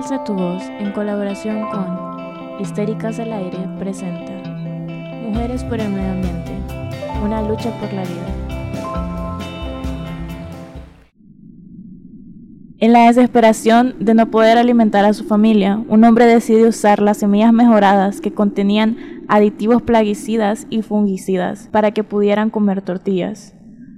Alza 0.00 0.24
tu 0.24 0.32
voz 0.32 0.62
en 0.78 0.92
colaboración 0.92 1.68
con 1.68 2.58
Histéricas 2.58 3.18
al 3.18 3.34
Aire 3.34 3.58
presenta 3.78 4.32
Mujeres 5.22 5.62
por 5.62 5.78
el 5.78 5.90
Medio 5.90 6.12
Ambiente, 6.12 6.52
una 7.22 7.42
lucha 7.42 7.70
por 7.78 7.92
la 7.92 8.00
vida. 8.04 8.26
En 12.78 12.94
la 12.94 13.08
desesperación 13.08 13.94
de 14.00 14.14
no 14.14 14.30
poder 14.30 14.56
alimentar 14.56 15.04
a 15.04 15.12
su 15.12 15.24
familia, 15.24 15.84
un 15.86 16.02
hombre 16.04 16.24
decide 16.24 16.66
usar 16.66 17.02
las 17.02 17.18
semillas 17.18 17.52
mejoradas 17.52 18.22
que 18.22 18.32
contenían 18.32 18.96
aditivos 19.28 19.82
plaguicidas 19.82 20.66
y 20.70 20.80
fungicidas 20.80 21.68
para 21.70 21.90
que 21.90 22.04
pudieran 22.04 22.48
comer 22.48 22.80
tortillas. 22.80 23.54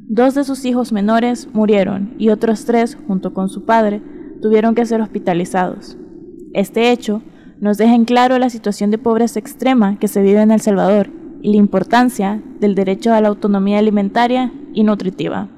Dos 0.09 0.35
de 0.35 0.43
sus 0.43 0.65
hijos 0.65 0.91
menores 0.91 1.49
murieron 1.53 2.17
y 2.19 2.31
otros 2.31 2.65
tres, 2.65 2.99
junto 3.07 3.33
con 3.33 3.49
su 3.49 3.65
padre, 3.65 4.03
tuvieron 4.43 4.75
que 4.75 4.85
ser 4.85 5.01
hospitalizados. 5.01 5.97
Este 6.53 6.91
hecho 6.91 7.23
nos 7.61 7.79
deja 7.79 7.95
en 7.95 8.05
claro 8.05 8.39
la 8.39 8.51
situación 8.51 8.91
de 8.91 8.99
pobreza 8.99 9.39
extrema 9.39 9.99
que 9.99 10.09
se 10.09 10.21
vive 10.21 10.43
en 10.43 10.51
El 10.51 10.61
Salvador 10.61 11.09
y 11.41 11.53
la 11.53 11.57
importancia 11.57 12.43
del 12.59 12.75
derecho 12.75 13.15
a 13.15 13.21
la 13.21 13.29
autonomía 13.29 13.79
alimentaria 13.79 14.53
y 14.75 14.85
nutritiva. 14.85 15.49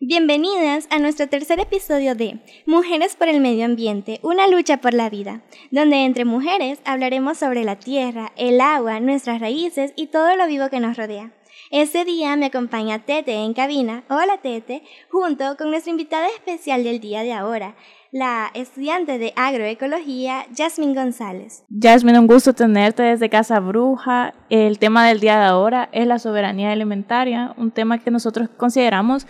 Bienvenidas 0.00 0.86
a 0.90 1.00
nuestro 1.00 1.28
tercer 1.28 1.58
episodio 1.58 2.14
de 2.14 2.38
Mujeres 2.66 3.16
por 3.16 3.28
el 3.28 3.40
Medio 3.40 3.64
Ambiente, 3.64 4.20
una 4.22 4.46
lucha 4.46 4.76
por 4.76 4.94
la 4.94 5.10
vida, 5.10 5.42
donde 5.72 6.04
entre 6.04 6.24
mujeres 6.24 6.78
hablaremos 6.84 7.38
sobre 7.38 7.64
la 7.64 7.76
tierra, 7.80 8.32
el 8.36 8.60
agua, 8.60 9.00
nuestras 9.00 9.40
raíces 9.40 9.92
y 9.96 10.06
todo 10.06 10.36
lo 10.36 10.46
vivo 10.46 10.68
que 10.68 10.78
nos 10.78 10.96
rodea. 10.96 11.32
Este 11.70 12.06
día 12.06 12.34
me 12.36 12.46
acompaña 12.46 13.00
Tete 13.00 13.34
en 13.44 13.52
cabina, 13.52 14.02
hola 14.08 14.38
Tete, 14.40 14.82
junto 15.10 15.54
con 15.58 15.68
nuestra 15.68 15.90
invitada 15.90 16.26
especial 16.28 16.82
del 16.82 16.98
día 16.98 17.22
de 17.22 17.34
ahora, 17.34 17.74
la 18.10 18.50
estudiante 18.54 19.18
de 19.18 19.34
agroecología, 19.36 20.46
Jasmine 20.56 20.94
González. 20.94 21.64
Jasmine, 21.68 22.20
un 22.20 22.26
gusto 22.26 22.54
tenerte 22.54 23.02
desde 23.02 23.28
Casa 23.28 23.60
Bruja. 23.60 24.32
El 24.48 24.78
tema 24.78 25.06
del 25.06 25.20
día 25.20 25.38
de 25.38 25.44
ahora 25.44 25.90
es 25.92 26.06
la 26.06 26.18
soberanía 26.18 26.72
alimentaria, 26.72 27.52
un 27.58 27.70
tema 27.70 27.98
que 27.98 28.10
nosotros 28.10 28.48
consideramos 28.56 29.26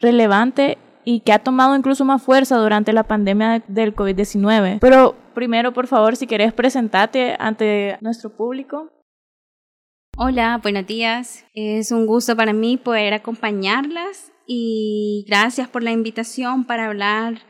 relevante 0.00 0.78
y 1.04 1.20
que 1.20 1.32
ha 1.32 1.38
tomado 1.38 1.76
incluso 1.76 2.04
más 2.04 2.20
fuerza 2.20 2.56
durante 2.56 2.92
la 2.92 3.04
pandemia 3.04 3.62
del 3.68 3.94
COVID-19. 3.94 4.78
Pero 4.80 5.14
primero, 5.34 5.72
por 5.72 5.86
favor, 5.86 6.16
si 6.16 6.26
querés 6.26 6.52
presentarte 6.52 7.36
ante 7.38 7.96
nuestro 8.00 8.30
público. 8.30 8.90
Hola, 10.18 10.60
buenos 10.62 10.86
días. 10.86 11.44
Es 11.52 11.92
un 11.92 12.06
gusto 12.06 12.34
para 12.34 12.54
mí 12.54 12.78
poder 12.78 13.12
acompañarlas 13.12 14.32
y 14.46 15.26
gracias 15.28 15.68
por 15.68 15.82
la 15.82 15.92
invitación 15.92 16.64
para 16.64 16.86
hablar 16.86 17.42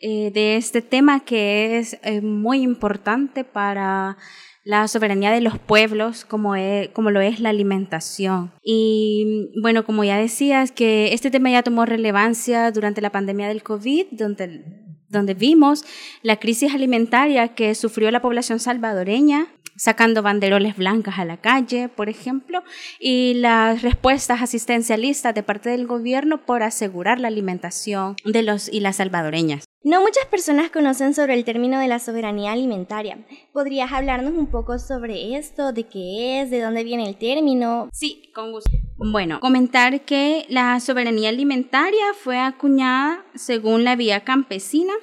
eh, 0.00 0.30
de 0.32 0.56
este 0.56 0.80
tema 0.80 1.20
que 1.20 1.78
es 1.78 1.98
eh, 2.02 2.22
muy 2.22 2.62
importante 2.62 3.44
para 3.44 4.16
la 4.64 4.88
soberanía 4.88 5.32
de 5.32 5.42
los 5.42 5.58
pueblos 5.58 6.24
como, 6.24 6.54
como 6.94 7.10
lo 7.10 7.20
es 7.20 7.40
la 7.40 7.50
alimentación. 7.50 8.54
Y 8.62 9.50
bueno, 9.60 9.84
como 9.84 10.02
ya 10.02 10.16
decías, 10.16 10.72
que 10.72 11.12
este 11.12 11.30
tema 11.30 11.50
ya 11.50 11.62
tomó 11.62 11.84
relevancia 11.84 12.70
durante 12.70 13.02
la 13.02 13.12
pandemia 13.12 13.48
del 13.48 13.62
COVID, 13.62 14.06
donde, 14.12 14.64
donde 15.10 15.34
vimos 15.34 15.84
la 16.22 16.36
crisis 16.36 16.72
alimentaria 16.72 17.48
que 17.48 17.74
sufrió 17.74 18.10
la 18.10 18.22
población 18.22 18.60
salvadoreña 18.60 19.48
sacando 19.76 20.22
banderoles 20.22 20.76
blancas 20.76 21.18
a 21.18 21.24
la 21.24 21.36
calle, 21.36 21.88
por 21.88 22.08
ejemplo, 22.08 22.62
y 22.98 23.34
las 23.34 23.82
respuestas 23.82 24.42
asistencialistas 24.42 25.34
de 25.34 25.42
parte 25.42 25.70
del 25.70 25.86
gobierno 25.86 26.44
por 26.44 26.62
asegurar 26.62 27.20
la 27.20 27.28
alimentación 27.28 28.16
de 28.24 28.42
los 28.42 28.68
y 28.68 28.80
las 28.80 28.96
salvadoreñas. 28.96 29.64
No 29.82 30.00
muchas 30.00 30.24
personas 30.26 30.70
conocen 30.70 31.12
sobre 31.12 31.34
el 31.34 31.44
término 31.44 31.78
de 31.78 31.88
la 31.88 31.98
soberanía 31.98 32.52
alimentaria. 32.52 33.18
¿Podrías 33.52 33.92
hablarnos 33.92 34.32
un 34.32 34.46
poco 34.46 34.78
sobre 34.78 35.36
esto, 35.36 35.74
de 35.74 35.84
qué 35.84 36.40
es, 36.40 36.50
de 36.50 36.62
dónde 36.62 36.84
viene 36.84 37.06
el 37.06 37.16
término? 37.16 37.90
Sí, 37.92 38.30
con 38.34 38.50
gusto. 38.50 38.70
Bueno, 38.96 39.40
comentar 39.40 40.00
que 40.06 40.46
la 40.48 40.80
soberanía 40.80 41.28
alimentaria 41.28 42.14
fue 42.18 42.38
acuñada 42.38 43.26
según 43.34 43.84
la 43.84 43.94
vía 43.94 44.24
campesina 44.24 44.94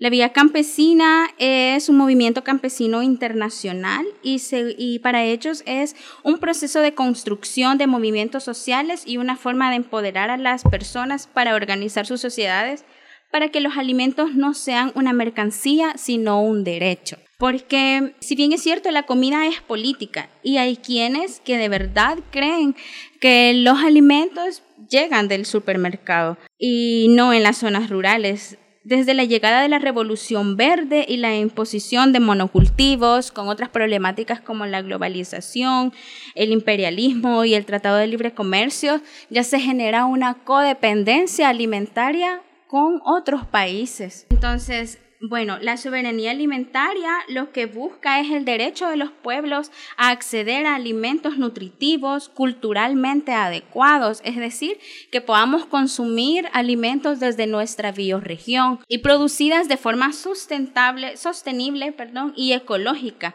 la 0.00 0.08
Vía 0.08 0.32
Campesina 0.32 1.28
es 1.36 1.90
un 1.90 1.98
movimiento 1.98 2.42
campesino 2.42 3.02
internacional 3.02 4.06
y, 4.22 4.40
y, 4.78 4.98
para 5.00 5.24
ellos 5.24 5.62
es 5.66 5.94
un 6.22 6.38
proceso 6.38 6.80
de 6.80 6.94
construcción 6.94 7.76
de 7.76 7.86
movimientos 7.86 8.42
sociales 8.42 9.02
y 9.04 9.18
una 9.18 9.36
forma 9.36 9.68
de 9.68 9.76
empoderar 9.76 10.30
a 10.30 10.38
las 10.38 10.62
personas 10.62 11.26
para 11.26 11.54
organizar 11.54 12.06
sus 12.06 12.22
sociedades 12.22 12.86
para 13.30 13.50
que 13.50 13.60
los 13.60 13.76
alimentos 13.76 14.34
no 14.34 14.54
sean 14.54 14.90
una 14.94 15.12
mercancía, 15.12 15.92
sino 15.98 16.42
un 16.42 16.64
derecho. 16.64 17.18
Porque 17.36 18.14
si 18.20 18.36
bien 18.36 18.54
es 18.54 18.62
cierto, 18.62 18.90
la 18.90 19.04
comida 19.04 19.46
es 19.46 19.60
política 19.60 20.30
y 20.42 20.56
hay 20.56 20.78
quienes 20.78 21.40
que 21.40 21.58
de 21.58 21.68
verdad 21.68 22.18
creen 22.30 22.74
que 23.20 23.52
los 23.52 23.78
alimentos 23.78 24.62
llegan 24.88 25.28
del 25.28 25.44
supermercado 25.44 26.38
y 26.58 27.08
no 27.10 27.34
en 27.34 27.42
las 27.42 27.58
zonas 27.58 27.90
rurales 27.90 28.58
desde 28.82 29.14
la 29.14 29.24
llegada 29.24 29.62
de 29.62 29.68
la 29.68 29.78
Revolución 29.78 30.56
Verde 30.56 31.04
y 31.06 31.18
la 31.18 31.36
imposición 31.36 32.12
de 32.12 32.20
monocultivos, 32.20 33.30
con 33.30 33.48
otras 33.48 33.68
problemáticas 33.68 34.40
como 34.40 34.66
la 34.66 34.82
globalización, 34.82 35.92
el 36.34 36.52
imperialismo 36.52 37.44
y 37.44 37.54
el 37.54 37.66
Tratado 37.66 37.96
de 37.96 38.06
Libre 38.06 38.32
Comercio, 38.32 39.00
ya 39.28 39.44
se 39.44 39.60
genera 39.60 40.06
una 40.06 40.34
codependencia 40.34 41.48
alimentaria 41.48 42.42
con 42.68 43.00
otros 43.04 43.44
países. 43.46 44.26
Entonces, 44.30 44.98
bueno, 45.20 45.58
la 45.60 45.76
soberanía 45.76 46.30
alimentaria 46.30 47.10
lo 47.28 47.52
que 47.52 47.66
busca 47.66 48.20
es 48.20 48.30
el 48.30 48.46
derecho 48.46 48.88
de 48.88 48.96
los 48.96 49.10
pueblos 49.10 49.70
a 49.98 50.08
acceder 50.08 50.64
a 50.64 50.74
alimentos 50.74 51.36
nutritivos, 51.36 52.30
culturalmente 52.30 53.32
adecuados, 53.32 54.22
es 54.24 54.36
decir, 54.36 54.78
que 55.10 55.20
podamos 55.20 55.66
consumir 55.66 56.48
alimentos 56.54 57.20
desde 57.20 57.46
nuestra 57.46 57.92
bioregión 57.92 58.80
y 58.88 58.98
producidas 58.98 59.68
de 59.68 59.76
forma 59.76 60.14
sustentable, 60.14 61.18
sostenible 61.18 61.92
perdón, 61.92 62.32
y 62.34 62.52
ecológica 62.54 63.34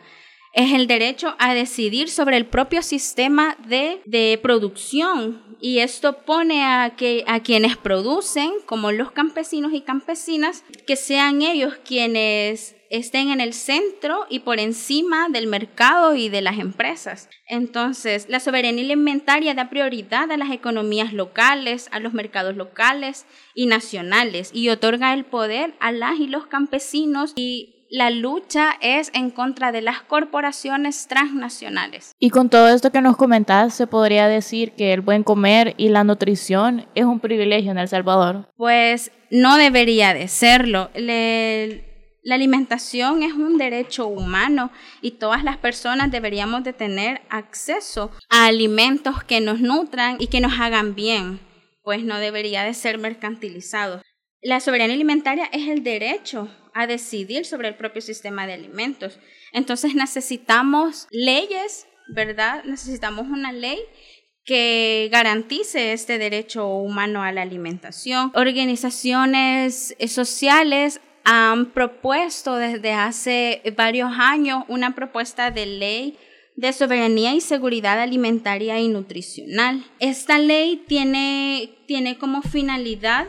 es 0.56 0.72
el 0.72 0.88
derecho 0.88 1.36
a 1.38 1.54
decidir 1.54 2.10
sobre 2.10 2.38
el 2.38 2.46
propio 2.46 2.82
sistema 2.82 3.58
de, 3.68 4.02
de 4.06 4.40
producción. 4.42 5.44
Y 5.60 5.80
esto 5.80 6.20
pone 6.26 6.64
a, 6.64 6.96
que, 6.96 7.24
a 7.28 7.42
quienes 7.42 7.76
producen, 7.76 8.52
como 8.66 8.92
los 8.92 9.12
campesinos 9.12 9.74
y 9.74 9.82
campesinas, 9.82 10.64
que 10.88 10.96
sean 10.96 11.42
ellos 11.42 11.74
quienes 11.86 12.76
estén 12.90 13.32
en 13.32 13.42
el 13.42 13.54
centro 13.54 14.26
y 14.30 14.40
por 14.40 14.60
encima 14.60 15.28
del 15.30 15.48
mercado 15.48 16.16
y 16.16 16.30
de 16.30 16.42
las 16.42 16.60
empresas. 16.60 17.30
Entonces, 17.48 18.28
la 18.30 18.40
soberanía 18.40 18.84
alimentaria 18.84 19.56
da 19.56 19.70
prioridad 19.70 20.32
a 20.32 20.38
las 20.38 20.52
economías 20.52 21.12
locales, 21.12 21.90
a 21.92 22.00
los 22.00 22.14
mercados 22.14 22.56
locales 22.56 23.26
y 23.54 23.66
nacionales 23.66 24.52
y 24.54 24.70
otorga 24.70 25.14
el 25.14 25.26
poder 25.26 25.74
a 25.80 25.92
las 25.92 26.20
y 26.20 26.28
los 26.28 26.48
campesinos 26.48 27.34
y 27.36 27.75
la 27.90 28.10
lucha 28.10 28.76
es 28.82 29.12
en 29.14 29.30
contra 29.30 29.72
de 29.72 29.82
las 29.82 30.02
corporaciones 30.02 31.08
transnacionales. 31.08 32.12
Y 32.20 32.30
con 32.30 32.50
todo 32.50 32.70
esto 32.70 32.92
que 32.92 33.02
nos 33.02 33.18
comentas, 33.18 33.74
se 33.74 33.88
podría 33.88 34.28
decir 34.28 34.72
que 34.72 34.94
el 34.94 35.02
buen 35.02 35.24
comer 35.24 35.74
y 35.78 35.90
la 35.90 36.04
nutrición 36.04 36.88
es 36.96 37.06
un 37.06 37.20
privilegio 37.20 37.72
en 37.72 37.78
El 37.78 37.88
Salvador. 37.88 38.50
Pues 38.58 39.12
no 39.30 39.58
debería 39.58 40.14
de 40.14 40.28
serlo. 40.28 40.90
la 40.94 42.36
alimentación 42.36 43.22
es 43.22 43.34
un 43.34 43.58
derecho 43.58 44.08
humano 44.08 44.72
y 45.02 45.12
todas 45.12 45.44
las 45.44 45.58
personas 45.58 46.10
deberíamos 46.12 46.64
de 46.64 46.74
tener 46.74 47.22
acceso 47.30 48.12
a 48.30 48.48
alimentos 48.48 49.24
que 49.24 49.42
nos 49.42 49.60
nutran 49.60 50.18
y 50.20 50.28
que 50.28 50.42
nos 50.42 50.60
hagan 50.60 50.96
bien, 50.96 51.40
pues 51.84 52.04
no 52.04 52.18
debería 52.18 52.64
de 52.64 52.74
ser 52.74 52.98
mercantilizado. 52.98 54.02
La 54.46 54.60
soberanía 54.60 54.94
alimentaria 54.94 55.50
es 55.52 55.68
el 55.70 55.82
derecho 55.82 56.48
a 56.76 56.86
decidir 56.86 57.48
sobre 57.48 57.68
el 57.68 57.74
propio 57.74 58.00
sistema 58.00 58.46
de 58.46 58.54
alimentos. 58.54 59.18
Entonces 59.54 59.96
necesitamos 59.96 61.08
leyes, 61.10 61.88
¿verdad? 62.10 62.64
Necesitamos 62.64 63.26
una 63.28 63.52
ley 63.52 63.80
que 64.46 65.10
garantice 65.12 65.94
este 65.94 66.20
derecho 66.20 66.68
humano 66.68 67.24
a 67.24 67.32
la 67.32 67.42
alimentación. 67.42 68.32
Organizaciones 68.36 69.96
sociales 70.08 71.02
han 71.24 71.72
propuesto 71.72 72.56
desde 72.58 72.94
hace 72.94 73.64
varios 73.76 74.12
años 74.16 74.64
una 74.68 74.94
propuesta 74.94 75.50
de 75.50 75.66
ley 75.66 76.20
de 76.56 76.72
soberanía 76.72 77.34
y 77.34 77.42
seguridad 77.42 78.00
alimentaria 78.00 78.80
y 78.80 78.90
nutricional. 78.90 79.84
Esta 80.00 80.38
ley 80.38 80.84
tiene, 80.88 81.72
tiene 81.88 82.18
como 82.18 82.42
finalidad 82.44 83.28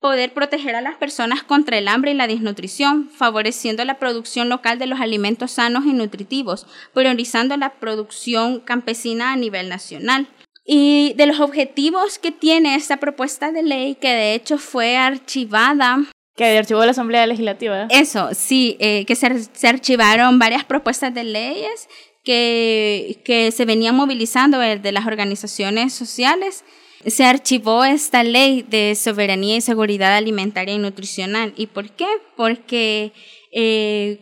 poder 0.00 0.32
proteger 0.32 0.74
a 0.74 0.80
las 0.80 0.96
personas 0.96 1.42
contra 1.42 1.78
el 1.78 1.88
hambre 1.88 2.12
y 2.12 2.14
la 2.14 2.26
desnutrición, 2.26 3.10
favoreciendo 3.10 3.84
la 3.84 3.98
producción 3.98 4.48
local 4.48 4.78
de 4.78 4.86
los 4.86 5.00
alimentos 5.00 5.52
sanos 5.52 5.84
y 5.86 5.92
nutritivos, 5.92 6.66
priorizando 6.92 7.56
la 7.56 7.74
producción 7.74 8.60
campesina 8.60 9.32
a 9.32 9.36
nivel 9.36 9.68
nacional. 9.68 10.28
Y 10.64 11.14
de 11.14 11.26
los 11.26 11.40
objetivos 11.40 12.18
que 12.18 12.32
tiene 12.32 12.74
esta 12.74 12.96
propuesta 12.98 13.52
de 13.52 13.62
ley, 13.62 13.94
que 13.94 14.08
de 14.08 14.34
hecho 14.34 14.58
fue 14.58 14.96
archivada 14.96 15.98
Que 16.34 16.58
archivó 16.58 16.84
la 16.84 16.90
Asamblea 16.90 17.26
Legislativa. 17.26 17.86
Eso, 17.88 18.30
sí, 18.34 18.76
eh, 18.80 19.04
que 19.06 19.14
se, 19.14 19.44
se, 19.52 19.68
archivaron 19.68 20.38
varias 20.38 20.64
propuestas 20.64 21.14
de 21.14 21.24
leyes 21.24 21.88
que, 22.24 23.22
que 23.24 23.52
se 23.52 23.64
venían 23.64 23.94
movilizando 23.94 24.58
de 24.58 24.92
las 24.92 25.06
organizaciones 25.06 25.94
sociales. 25.94 26.64
Se 27.06 27.24
archivó 27.24 27.84
esta 27.84 28.22
ley 28.24 28.62
de 28.62 28.94
soberanía 28.94 29.56
y 29.56 29.60
seguridad 29.60 30.16
alimentaria 30.16 30.74
y 30.74 30.78
nutricional. 30.78 31.52
¿Y 31.56 31.68
por 31.68 31.90
qué? 31.90 32.06
Porque 32.36 33.12
eh, 33.52 34.18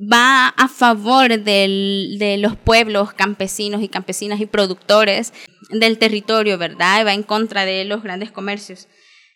va 0.00 0.48
a 0.48 0.68
favor 0.68 1.38
de 1.38 2.36
los 2.38 2.56
pueblos 2.56 3.12
campesinos 3.14 3.82
y 3.82 3.88
campesinas 3.88 4.40
y 4.40 4.46
productores 4.46 5.32
del 5.70 5.98
territorio, 5.98 6.58
¿verdad? 6.58 7.00
Y 7.00 7.04
va 7.04 7.14
en 7.14 7.22
contra 7.22 7.64
de 7.64 7.84
los 7.84 8.02
grandes 8.02 8.30
comercios. 8.30 8.88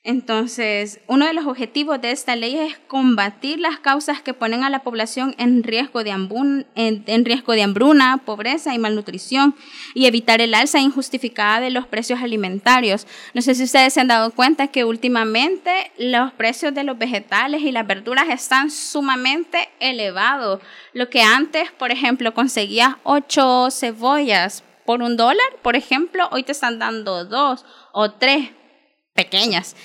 Entonces, 0.03 0.99
uno 1.09 1.27
de 1.27 1.35
los 1.35 1.45
objetivos 1.45 2.01
de 2.01 2.11
esta 2.11 2.35
ley 2.35 2.57
es 2.57 2.79
combatir 2.89 3.61
las 3.61 3.81
causas 3.81 4.23
que 4.23 4.33
ponen 4.33 4.65
a 4.65 4.71
la 4.71 4.83
población 4.83 5.35
en 5.37 5.63
riesgo 5.63 6.03
de, 6.03 6.11
hambruna, 6.11 8.17
pobreza 8.25 8.75
y 8.75 8.79
malnutrición 8.79 9.55
y 9.93 10.07
evitar 10.07 10.41
el 10.41 10.55
alza 10.55 10.81
injustificada 10.81 11.61
de 11.61 11.71
los 11.71 11.87
precios 11.87 12.23
alimentarios. 12.23 13.07
No 13.35 13.43
sé 13.43 13.55
si 13.55 13.65
ustedes 13.65 13.93
se 13.93 14.01
han 14.01 14.09
dado 14.09 14.31
cuenta 14.31 14.69
que 14.69 14.87
últimamente 14.87 15.93
los 15.99 16.33
precios 16.33 16.73
de 16.73 16.85
los 16.85 16.97
vegetales 16.97 17.61
y 17.61 17.71
las 17.71 17.87
verduras 17.87 18.31
están 18.31 18.71
sumamente 18.71 19.69
elevados. 19.81 20.63
Lo 20.95 21.11
que 21.11 21.21
antes, 21.21 21.73
por 21.73 21.91
ejemplo, 21.91 22.33
conseguías 22.33 22.95
ocho 23.03 23.69
cebollas 23.71 24.65
por 24.87 25.03
un 25.03 25.19
dólar, 25.19 25.47
por 25.61 25.77
ejemplo, 25.77 26.27
hoy 26.33 26.43
te 26.43 26.53
están 26.53 26.79
dando 26.79 27.27
dos 27.27 27.67
o 27.93 28.13
tres 28.13 28.49
pequeñas. 29.25 29.77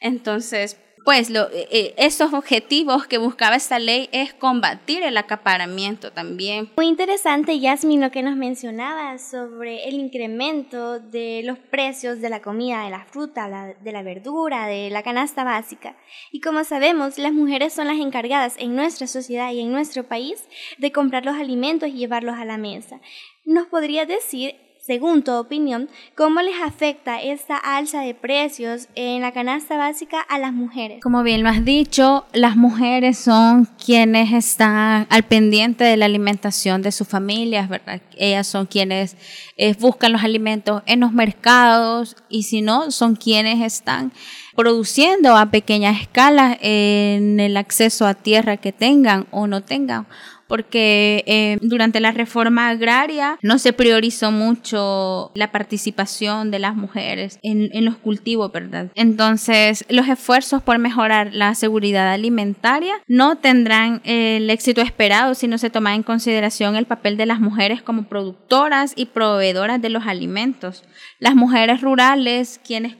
Entonces, 0.00 0.76
pues 1.04 1.30
lo, 1.30 1.50
eh, 1.50 1.68
eh, 1.70 1.94
esos 1.96 2.32
objetivos 2.32 3.06
que 3.06 3.18
buscaba 3.18 3.56
esta 3.56 3.78
ley 3.78 4.08
es 4.12 4.34
combatir 4.34 5.02
el 5.02 5.16
acaparamiento 5.16 6.12
también. 6.12 6.70
Muy 6.76 6.86
interesante, 6.86 7.58
Yasmin, 7.58 8.00
lo 8.00 8.10
que 8.10 8.22
nos 8.22 8.36
mencionaba 8.36 9.18
sobre 9.18 9.88
el 9.88 9.94
incremento 9.94 11.00
de 11.00 11.42
los 11.44 11.58
precios 11.58 12.20
de 12.20 12.30
la 12.30 12.40
comida, 12.40 12.84
de 12.84 12.90
la 12.90 13.04
fruta, 13.04 13.74
de 13.80 13.92
la 13.92 14.02
verdura, 14.02 14.66
de 14.66 14.90
la 14.90 15.02
canasta 15.02 15.44
básica. 15.44 15.96
Y 16.30 16.40
como 16.40 16.62
sabemos, 16.64 17.18
las 17.18 17.32
mujeres 17.32 17.72
son 17.72 17.88
las 17.88 17.98
encargadas 17.98 18.54
en 18.58 18.76
nuestra 18.76 19.06
sociedad 19.06 19.52
y 19.52 19.60
en 19.60 19.72
nuestro 19.72 20.04
país 20.04 20.44
de 20.78 20.92
comprar 20.92 21.24
los 21.24 21.36
alimentos 21.36 21.88
y 21.88 21.94
llevarlos 21.94 22.36
a 22.36 22.44
la 22.44 22.58
mesa. 22.58 23.00
¿Nos 23.44 23.66
podría 23.66 24.06
decir 24.06 24.54
según 24.82 25.22
tu 25.22 25.30
opinión, 25.32 25.88
¿cómo 26.16 26.40
les 26.42 26.60
afecta 26.60 27.22
esta 27.22 27.56
alza 27.56 28.00
de 28.00 28.14
precios 28.14 28.88
en 28.96 29.22
la 29.22 29.30
canasta 29.30 29.76
básica 29.76 30.20
a 30.20 30.40
las 30.40 30.52
mujeres? 30.52 31.00
Como 31.00 31.22
bien 31.22 31.44
lo 31.44 31.48
has 31.48 31.64
dicho, 31.64 32.24
las 32.32 32.56
mujeres 32.56 33.16
son 33.16 33.68
quienes 33.84 34.32
están 34.32 35.06
al 35.08 35.22
pendiente 35.22 35.84
de 35.84 35.96
la 35.96 36.06
alimentación 36.06 36.82
de 36.82 36.90
sus 36.90 37.06
familias, 37.06 37.68
¿verdad? 37.68 38.02
Ellas 38.16 38.48
son 38.48 38.66
quienes 38.66 39.16
eh, 39.56 39.76
buscan 39.78 40.10
los 40.10 40.24
alimentos 40.24 40.82
en 40.86 40.98
los 40.98 41.12
mercados 41.12 42.16
y 42.28 42.42
si 42.42 42.60
no, 42.60 42.90
son 42.90 43.14
quienes 43.14 43.60
están 43.60 44.12
produciendo 44.56 45.36
a 45.36 45.46
pequeña 45.46 45.92
escala 45.92 46.58
en 46.60 47.38
el 47.38 47.56
acceso 47.56 48.04
a 48.04 48.14
tierra 48.14 48.56
que 48.56 48.72
tengan 48.72 49.26
o 49.30 49.46
no 49.46 49.62
tengan 49.62 50.06
porque 50.52 51.24
eh, 51.26 51.56
durante 51.62 51.98
la 51.98 52.10
reforma 52.10 52.68
agraria 52.68 53.38
no 53.40 53.58
se 53.58 53.72
priorizó 53.72 54.30
mucho 54.30 55.32
la 55.34 55.50
participación 55.50 56.50
de 56.50 56.58
las 56.58 56.76
mujeres 56.76 57.38
en, 57.42 57.70
los 57.86 57.96
cultivos, 57.96 58.52
¿verdad? 58.52 58.88
Entonces, 58.94 59.86
los 59.88 60.06
esfuerzos 60.08 60.60
por 60.60 60.76
mejorar 60.76 61.30
la 61.32 61.54
seguridad 61.54 62.12
alimentaria 62.12 62.96
no 63.08 63.36
tendrán 63.36 64.02
el 64.04 64.50
éxito 64.50 64.82
esperado 64.82 65.34
si 65.34 65.48
no 65.48 65.56
se 65.56 65.70
toma 65.70 65.94
en 65.94 66.02
consideración 66.02 66.76
el 66.76 66.84
papel 66.84 67.16
de 67.16 67.24
las 67.24 67.40
mujeres 67.40 67.80
como 67.80 68.02
productoras 68.02 68.92
y 68.94 69.06
proveedoras 69.06 69.80
de 69.80 69.88
los 69.88 70.06
alimentos. 70.06 70.84
Las 71.18 71.34
mujeres 71.34 71.80
rurales, 71.80 72.60
quienes 72.62 72.94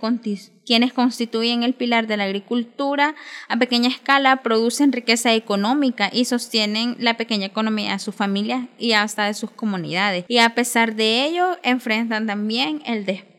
quienes 0.65 0.93
constituyen 0.93 1.63
el 1.63 1.75
pilar 1.75 2.07
de 2.07 2.17
la 2.17 2.25
agricultura 2.25 3.15
a 3.49 3.57
pequeña 3.57 3.89
escala, 3.89 4.43
producen 4.43 4.93
riqueza 4.93 5.35
económica 5.35 6.11
y 6.13 6.25
sostienen 6.25 6.97
la 6.99 7.17
pequeña 7.17 7.47
economía 7.47 7.93
de 7.93 7.99
sus 7.99 8.15
familias 8.15 8.67
y 8.79 8.93
hasta 8.93 9.25
de 9.25 9.35
sus 9.35 9.51
comunidades. 9.51 10.25
Y 10.29 10.39
a 10.39 10.55
pesar 10.55 10.95
de 10.95 11.25
ello, 11.25 11.59
enfrentan 11.63 12.27
también 12.27 12.83
el 12.87 13.05
despojo 13.05 13.33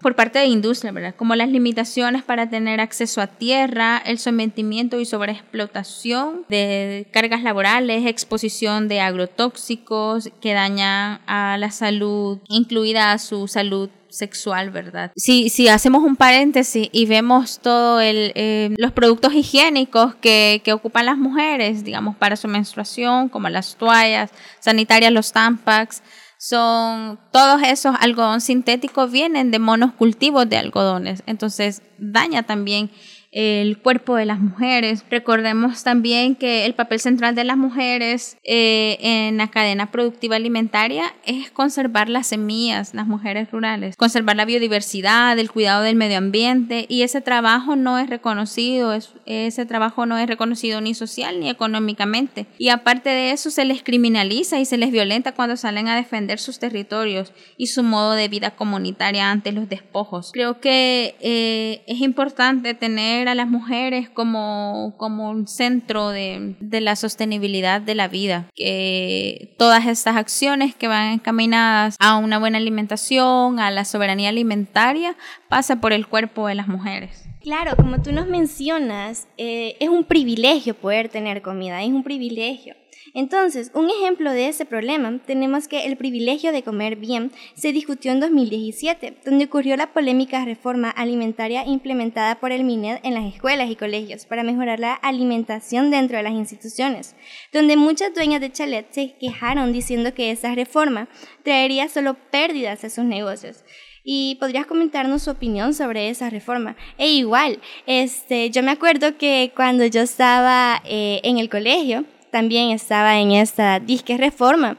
por 0.00 0.14
parte 0.14 0.38
de 0.38 0.46
industria. 0.46 1.12
Como 1.16 1.34
las 1.34 1.48
limitaciones 1.48 2.22
para 2.22 2.50
tener 2.50 2.80
acceso 2.80 3.20
a 3.20 3.26
tierra, 3.26 4.02
el 4.04 4.18
sometimiento 4.18 5.00
y 5.00 5.06
sobreexplotación 5.06 6.44
de 6.48 7.06
cargas 7.10 7.42
laborales, 7.42 8.06
exposición 8.06 8.88
de 8.88 9.00
agrotóxicos 9.00 10.30
que 10.40 10.52
dañan 10.52 11.20
a 11.26 11.56
la 11.58 11.70
salud, 11.70 12.38
incluida 12.48 13.16
su 13.18 13.48
salud 13.48 13.88
sexual, 14.16 14.70
¿verdad? 14.70 15.12
Si, 15.16 15.48
si 15.48 15.68
hacemos 15.68 16.02
un 16.02 16.16
paréntesis 16.16 16.88
y 16.92 17.06
vemos 17.06 17.60
todos 17.60 18.02
eh, 18.04 18.74
los 18.76 18.92
productos 18.92 19.34
higiénicos 19.34 20.14
que, 20.16 20.60
que, 20.64 20.72
ocupan 20.72 21.06
las 21.06 21.18
mujeres, 21.18 21.84
digamos, 21.84 22.16
para 22.16 22.36
su 22.36 22.48
menstruación, 22.48 23.28
como 23.28 23.48
las 23.48 23.76
toallas 23.76 24.30
sanitarias, 24.60 25.12
los 25.12 25.32
tampax, 25.32 26.02
son 26.38 27.18
todos 27.32 27.62
esos 27.62 27.96
algodón 27.98 28.40
sintéticos 28.40 29.10
vienen 29.10 29.50
de 29.50 29.58
monos 29.58 29.92
cultivos 29.92 30.48
de 30.48 30.58
algodones, 30.58 31.22
entonces 31.26 31.82
daña 31.98 32.42
también 32.42 32.90
el 33.36 33.76
cuerpo 33.76 34.16
de 34.16 34.24
las 34.24 34.40
mujeres. 34.40 35.04
Recordemos 35.10 35.84
también 35.84 36.36
que 36.36 36.64
el 36.64 36.74
papel 36.74 37.00
central 37.00 37.34
de 37.34 37.44
las 37.44 37.58
mujeres 37.58 38.38
eh, 38.44 38.96
en 39.02 39.36
la 39.36 39.48
cadena 39.48 39.90
productiva 39.90 40.36
alimentaria 40.36 41.14
es 41.26 41.50
conservar 41.50 42.08
las 42.08 42.28
semillas, 42.28 42.94
las 42.94 43.06
mujeres 43.06 43.50
rurales, 43.50 43.94
conservar 43.98 44.36
la 44.36 44.46
biodiversidad, 44.46 45.38
el 45.38 45.50
cuidado 45.50 45.82
del 45.82 45.96
medio 45.96 46.16
ambiente 46.16 46.86
y 46.88 47.02
ese 47.02 47.20
trabajo 47.20 47.76
no 47.76 47.98
es 47.98 48.08
reconocido, 48.08 48.96
ese 49.26 49.66
trabajo 49.66 50.06
no 50.06 50.16
es 50.16 50.28
reconocido 50.28 50.80
ni 50.80 50.94
social 50.94 51.38
ni 51.38 51.50
económicamente. 51.50 52.46
Y 52.56 52.70
aparte 52.70 53.10
de 53.10 53.32
eso 53.32 53.50
se 53.50 53.66
les 53.66 53.82
criminaliza 53.82 54.60
y 54.60 54.64
se 54.64 54.78
les 54.78 54.90
violenta 54.90 55.32
cuando 55.32 55.58
salen 55.58 55.88
a 55.88 55.96
defender 55.96 56.38
sus 56.38 56.58
territorios 56.58 57.34
y 57.58 57.66
su 57.66 57.82
modo 57.82 58.12
de 58.12 58.28
vida 58.28 58.52
comunitaria 58.52 59.30
ante 59.30 59.52
los 59.52 59.68
despojos. 59.68 60.30
Creo 60.32 60.58
que 60.58 61.16
eh, 61.20 61.82
es 61.86 62.00
importante 62.00 62.72
tener 62.72 63.25
a 63.28 63.34
las 63.34 63.48
mujeres 63.48 64.08
como, 64.08 64.94
como 64.96 65.30
un 65.30 65.46
centro 65.46 66.10
de, 66.10 66.56
de 66.60 66.80
la 66.80 66.96
sostenibilidad 66.96 67.80
de 67.80 67.94
la 67.94 68.08
vida, 68.08 68.46
que 68.54 69.54
todas 69.58 69.86
estas 69.86 70.16
acciones 70.16 70.74
que 70.74 70.88
van 70.88 71.12
encaminadas 71.12 71.96
a 71.98 72.16
una 72.16 72.38
buena 72.38 72.58
alimentación, 72.58 73.58
a 73.60 73.70
la 73.70 73.84
soberanía 73.84 74.28
alimentaria, 74.28 75.16
pasa 75.48 75.80
por 75.80 75.92
el 75.92 76.06
cuerpo 76.06 76.48
de 76.48 76.54
las 76.54 76.68
mujeres. 76.68 77.26
Claro, 77.46 77.76
como 77.76 78.02
tú 78.02 78.10
nos 78.10 78.26
mencionas, 78.26 79.28
eh, 79.38 79.76
es 79.78 79.88
un 79.88 80.02
privilegio 80.02 80.74
poder 80.74 81.08
tener 81.08 81.42
comida, 81.42 81.80
es 81.82 81.90
un 81.90 82.02
privilegio. 82.02 82.74
Entonces, 83.16 83.70
un 83.72 83.88
ejemplo 83.88 84.30
de 84.30 84.48
ese 84.48 84.66
problema 84.66 85.18
tenemos 85.24 85.68
que 85.68 85.86
el 85.86 85.96
privilegio 85.96 86.52
de 86.52 86.62
comer 86.62 86.96
bien 86.96 87.32
se 87.54 87.72
discutió 87.72 88.12
en 88.12 88.20
2017, 88.20 89.16
donde 89.24 89.46
ocurrió 89.46 89.74
la 89.78 89.94
polémica 89.94 90.44
reforma 90.44 90.90
alimentaria 90.90 91.64
implementada 91.64 92.38
por 92.38 92.52
el 92.52 92.62
MINED 92.62 92.98
en 93.04 93.14
las 93.14 93.24
escuelas 93.24 93.70
y 93.70 93.76
colegios 93.76 94.26
para 94.26 94.42
mejorar 94.42 94.80
la 94.80 94.92
alimentación 94.92 95.90
dentro 95.90 96.18
de 96.18 96.24
las 96.24 96.34
instituciones, 96.34 97.16
donde 97.54 97.78
muchas 97.78 98.12
dueñas 98.12 98.42
de 98.42 98.52
chalet 98.52 98.92
se 98.92 99.14
quejaron 99.18 99.72
diciendo 99.72 100.12
que 100.12 100.30
esa 100.30 100.54
reforma 100.54 101.08
traería 101.42 101.88
solo 101.88 102.18
pérdidas 102.30 102.84
a 102.84 102.90
sus 102.90 103.06
negocios 103.06 103.64
y 104.04 104.36
podrías 104.40 104.66
comentarnos 104.66 105.22
su 105.22 105.30
opinión 105.30 105.72
sobre 105.72 106.10
esa 106.10 106.28
reforma. 106.28 106.76
E 106.98 107.08
igual, 107.08 107.60
este, 107.86 108.50
yo 108.50 108.62
me 108.62 108.72
acuerdo 108.72 109.16
que 109.16 109.52
cuando 109.56 109.86
yo 109.86 110.02
estaba 110.02 110.82
eh, 110.84 111.22
en 111.24 111.38
el 111.38 111.48
colegio, 111.48 112.04
también 112.30 112.70
estaba 112.70 113.18
en 113.18 113.32
esta 113.32 113.80
disque 113.80 114.16
reforma. 114.16 114.76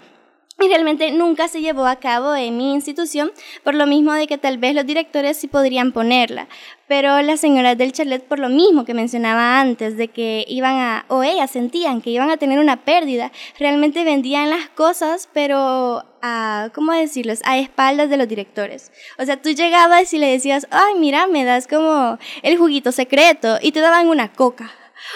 Y 0.60 0.68
realmente 0.70 1.12
nunca 1.12 1.48
se 1.48 1.62
llevó 1.62 1.86
a 1.86 1.98
cabo 1.98 2.34
en 2.36 2.58
mi 2.58 2.74
institución, 2.74 3.32
por 3.64 3.76
lo 3.76 3.86
mismo 3.86 4.12
de 4.14 4.26
que 4.26 4.40
tal 4.40 4.58
vez 4.58 4.74
los 4.74 4.88
directores 4.88 5.38
sí 5.38 5.48
podrían 5.48 5.92
ponerla. 5.92 6.48
Pero 6.88 7.22
las 7.22 7.42
señoras 7.42 7.78
del 7.78 7.92
chalet, 7.92 8.24
por 8.24 8.40
lo 8.40 8.50
mismo 8.50 8.84
que 8.84 8.96
mencionaba 8.96 9.60
antes, 9.60 9.98
de 9.98 10.08
que 10.08 10.46
iban 10.48 10.78
a, 10.78 11.06
o 11.10 11.22
ellas 11.22 11.52
sentían 11.52 12.02
que 12.02 12.10
iban 12.10 12.32
a 12.32 12.38
tener 12.38 12.58
una 12.58 12.78
pérdida, 12.86 13.32
realmente 13.60 14.04
vendían 14.04 14.50
las 14.50 14.68
cosas, 14.70 15.30
pero 15.32 16.04
a, 16.24 16.72
¿cómo 16.74 16.92
decirles? 16.92 17.42
A 17.46 17.60
espaldas 17.60 18.10
de 18.10 18.18
los 18.18 18.28
directores. 18.28 18.92
O 19.20 19.26
sea, 19.26 19.40
tú 19.40 19.52
llegabas 19.52 20.12
y 20.12 20.18
le 20.18 20.26
decías, 20.26 20.68
ay, 20.72 20.96
mira, 20.98 21.28
me 21.28 21.44
das 21.44 21.68
como 21.68 22.18
el 22.42 22.58
juguito 22.58 22.92
secreto, 22.92 23.60
y 23.62 23.74
te 23.74 23.80
daban 23.80 24.08
una 24.08 24.34
coca. 24.34 24.72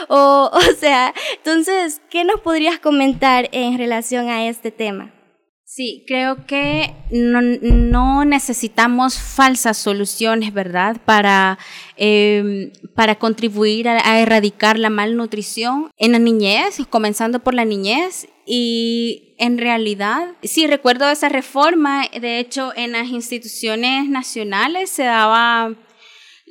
O, 0.07 0.49
o 0.53 0.61
sea, 0.79 1.13
entonces, 1.35 2.01
¿qué 2.09 2.23
nos 2.23 2.41
podrías 2.41 2.79
comentar 2.79 3.49
en 3.51 3.77
relación 3.77 4.29
a 4.29 4.47
este 4.47 4.71
tema? 4.71 5.13
Sí, 5.73 6.03
creo 6.05 6.45
que 6.47 6.93
no, 7.11 8.25
necesitamos 8.25 9.17
falsas 9.17 9.77
soluciones, 9.77 10.53
¿verdad? 10.53 10.97
Para, 11.05 11.57
em, 11.95 12.73
para 12.93 13.15
contribuir 13.15 13.87
a, 13.87 14.19
erradicar 14.19 14.77
la 14.77 14.89
malnutrición 14.89 15.89
en 15.95 16.11
la 16.11 16.19
niñez, 16.19 16.81
comenzando 16.89 17.39
por 17.39 17.53
la 17.53 17.63
niñez. 17.63 18.27
Y 18.45 19.33
en 19.37 19.57
realidad, 19.57 20.33
sí, 20.43 20.67
recuerdo 20.67 21.09
esa 21.09 21.29
reforma. 21.29 22.03
De 22.19 22.39
hecho, 22.39 22.73
en 22.75 22.91
las 22.91 23.07
instituciones 23.07 24.09
nacionales 24.09 24.89
se 24.89 25.03
daba, 25.03 25.73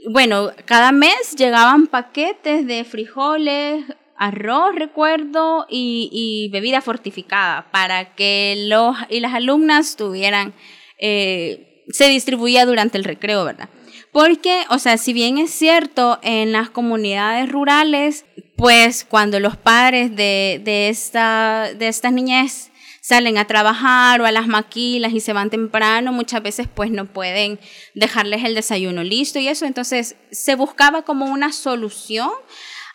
bueno, 0.09 0.51
cada 0.65 0.93
mes 0.93 1.35
llegaban 1.37 1.87
paquetes 1.87 2.67
de 2.67 2.85
frijoles, 2.85 3.85
arroz, 4.17 4.75
recuerdo, 4.75 5.67
y, 5.69 6.49
bebida 6.53 6.81
fortificada 6.81 7.71
para 7.71 8.15
que 8.15 8.65
los 8.69 8.97
y 9.09 9.21
las 9.21 9.35
alumnas 9.35 9.97
tuvieran, 9.97 10.53
eh, 10.99 11.85
se 11.91 12.09
distribuía 12.09 12.67
durante 12.67 12.99
el 12.99 13.05
recreo, 13.05 13.45
¿verdad? 13.45 13.69
Porque, 14.13 14.65
o 14.71 14.79
sea, 14.79 14.97
si 14.97 15.13
bien 15.13 15.39
es 15.39 15.51
cierto, 15.51 16.19
en 16.23 16.53
las 16.53 16.69
comunidades 16.69 17.51
rurales, 17.51 18.25
pues 18.57 19.07
cuando 19.09 19.39
los 19.39 19.57
padres 19.57 20.15
de, 20.17 20.61
de, 20.65 20.89
esta, 20.89 21.69
de 21.79 21.89
estas 21.89 22.13
niñas 22.13 22.70
salen 23.11 23.39
a 23.39 23.45
trabajar 23.45 24.21
o 24.21 24.25
a 24.25 24.31
las 24.31 24.47
maquilas 24.47 25.13
y 25.13 25.19
se 25.19 25.33
van 25.33 25.51
temprano, 25.51 26.13
muchas 26.13 26.45
veces 26.45 26.69
pues 26.73 26.93
no 26.93 27.07
pueden 27.07 27.59
dejarles 27.93 28.45
el 28.45 28.55
desayuno 28.55 29.03
listo 29.03 29.41
y 29.41 29.49
eso, 29.49 29.67
entonces 29.67 30.15
se 30.31 30.55
buscaba 30.55 31.03
como 31.03 31.25
una 31.27 31.51
solución 31.51 32.31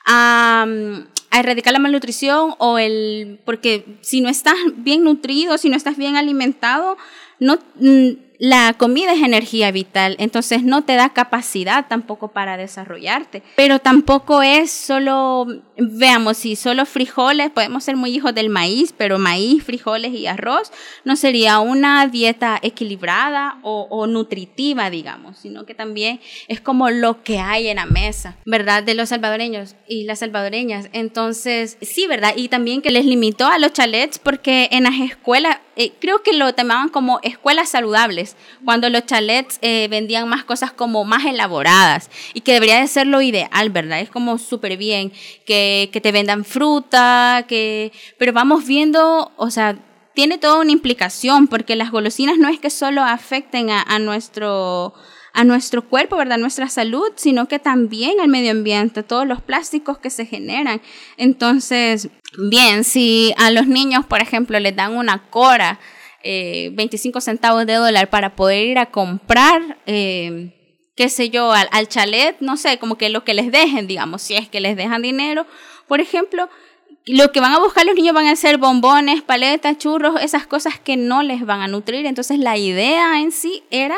a, 0.05 0.65
erradicar 1.34 1.74
la 1.74 1.79
malnutrición 1.79 2.55
o 2.60 2.77
el, 2.77 3.41
porque 3.43 3.98
si 4.00 4.22
no 4.22 4.29
estás 4.29 4.55
bien 4.77 5.03
nutrido, 5.03 5.57
si 5.57 5.67
no 5.67 5.75
estás 5.75 5.98
bien 5.98 6.15
alimentado, 6.15 6.95
no, 7.41 7.60
mm, 7.81 8.12
la 8.39 8.73
comida 8.73 9.13
es 9.13 9.21
energía 9.21 9.71
vital, 9.71 10.15
entonces 10.19 10.63
no 10.63 10.83
te 10.83 10.95
da 10.95 11.09
capacidad 11.09 11.87
tampoco 11.87 12.29
para 12.29 12.57
desarrollarte. 12.57 13.43
Pero 13.55 13.79
tampoco 13.79 14.41
es 14.41 14.71
solo, 14.71 15.47
veamos, 15.77 16.37
si 16.37 16.55
solo 16.55 16.85
frijoles, 16.85 17.51
podemos 17.51 17.83
ser 17.83 17.95
muy 17.95 18.11
hijos 18.15 18.33
del 18.35 18.49
maíz, 18.49 18.93
pero 18.97 19.19
maíz, 19.19 19.63
frijoles 19.63 20.13
y 20.13 20.27
arroz 20.27 20.71
no 21.03 21.15
sería 21.15 21.59
una 21.59 22.07
dieta 22.07 22.59
equilibrada 22.61 23.59
o, 23.61 24.07
nutritiva, 24.07 24.89
digamos, 24.89 25.37
sino 25.39 25.65
que 25.65 25.73
también 25.73 26.19
es 26.47 26.61
como 26.61 26.89
lo 26.89 27.23
que 27.23 27.39
hay 27.39 27.67
en 27.67 27.77
la 27.77 27.85
mesa, 27.85 28.37
¿verdad? 28.45 28.83
De 28.83 28.93
los 28.93 29.09
salvadoreños 29.09 29.75
y 29.87 30.03
las 30.03 30.19
salvadoreñas. 30.19 30.89
Entonces, 30.93 31.77
sí, 31.81 32.07
¿verdad? 32.07 32.33
Y 32.35 32.49
también 32.49 32.81
que 32.81 32.91
les 32.91 33.05
limitó 33.05 33.47
a 33.47 33.59
los 33.59 33.73
chalets 33.73 34.19
porque 34.19 34.69
en 34.71 34.83
las 34.83 34.99
escuelas, 34.99 35.59
eh, 35.75 35.93
creo 35.99 36.23
que 36.23 36.33
lo 36.33 36.49
llamaban 36.49 36.89
como 36.89 37.19
escuelas 37.23 37.69
saludables, 37.69 38.25
cuando 38.63 38.89
los 38.89 39.05
chalets 39.05 39.60
eh, 39.62 39.88
vendían 39.89 40.27
más 40.27 40.44
cosas 40.44 40.72
como 40.72 41.03
más 41.03 41.25
elaboradas 41.25 42.10
y 42.34 42.41
que 42.41 42.53
debería 42.53 42.79
de 42.79 42.88
ser 42.88 43.08
lo 43.08 43.22
ideal, 43.22 43.70
¿verdad? 43.70 44.00
Es 44.00 44.10
como 44.10 44.38
súper 44.38 44.77
bien 44.77 45.12
que, 45.46 45.89
que 45.91 46.01
te 46.01 46.12
vendan 46.12 46.46
fruta, 46.46 47.46
que... 47.48 47.91
pero 48.17 48.34
vamos 48.34 48.65
viendo, 48.65 49.32
o 49.38 49.50
sea, 49.51 49.77
tiene 50.13 50.38
toda 50.38 50.60
una 50.62 50.72
implicación 50.72 51.48
porque 51.48 51.75
las 51.75 51.91
golosinas 51.91 52.38
no 52.38 52.48
es 52.48 52.60
que 52.60 52.70
solo 52.70 53.03
afecten 53.03 53.70
a, 53.70 53.82
a 53.82 54.00
nuestro 54.00 54.94
a 55.36 55.44
nuestro 55.44 55.84
cuerpo, 55.84 56.15
¿verdad? 56.15 56.38
Nuestra 56.38 56.70
salud, 56.70 57.12
sino 57.17 57.48
que 57.50 57.60
también 57.60 58.22
al 58.22 58.29
medio 58.29 58.51
ambiente, 58.51 59.03
todos 59.03 59.27
los 59.27 59.41
plásticos 59.41 59.98
que 59.98 60.10
se 60.10 60.25
generan. 60.25 60.82
Entonces, 61.17 62.08
bien, 62.50 62.86
si 62.86 63.34
a 63.38 63.51
los 63.51 63.67
niños, 63.67 64.05
por 64.05 64.22
ejemplo, 64.22 64.58
les 64.62 64.77
dan 64.77 64.96
una 64.96 65.24
cora, 65.29 65.77
25 66.74 67.17
eh, 67.17 67.22
centavos 67.22 67.65
de 67.65 67.74
dólar 67.74 68.10
para 68.10 68.36
poder 68.36 68.65
ir 68.65 68.79
a 68.79 68.88
comprar, 68.88 69.77
eh, 69.86 70.53
qué 70.96 71.10
sé 71.10 71.29
yo, 71.29 71.51
al, 71.51 71.67
al 71.72 71.88
chalet, 71.88 72.38
no 72.39 72.58
sé, 72.58 72.79
como 72.79 72.98
que 72.98 73.10
lo 73.10 73.24
que 73.24 73.34
les 73.34 73.51
dejen, 73.51 73.88
digamos, 73.88 74.22
si 74.22 74.36
es 74.36 74.50
que 74.50 74.60
les 74.60 74.75
dejan 74.75 75.01
dinero, 75.01 75.46
por 75.88 76.01
ejemplo, 76.01 76.50
lo 77.05 77.32
que 77.32 77.39
van 77.39 77.53
a 77.53 77.60
buscar 77.60 77.86
los 77.86 77.96
niños 77.96 78.15
van 78.15 78.27
a 78.27 78.36
ser 78.36 78.58
bombones, 78.58 79.22
paletas, 79.22 79.77
churros, 79.77 80.22
esas 80.22 80.48
cosas 80.48 80.79
que 80.79 80.98
no 80.98 81.22
les 81.22 81.46
van 81.46 81.62
a 81.62 81.67
nutrir. 81.67 82.05
Entonces 82.05 82.39
la 82.39 82.58
idea 82.58 83.20
en 83.20 83.32
sí 83.32 83.63
era 83.70 83.98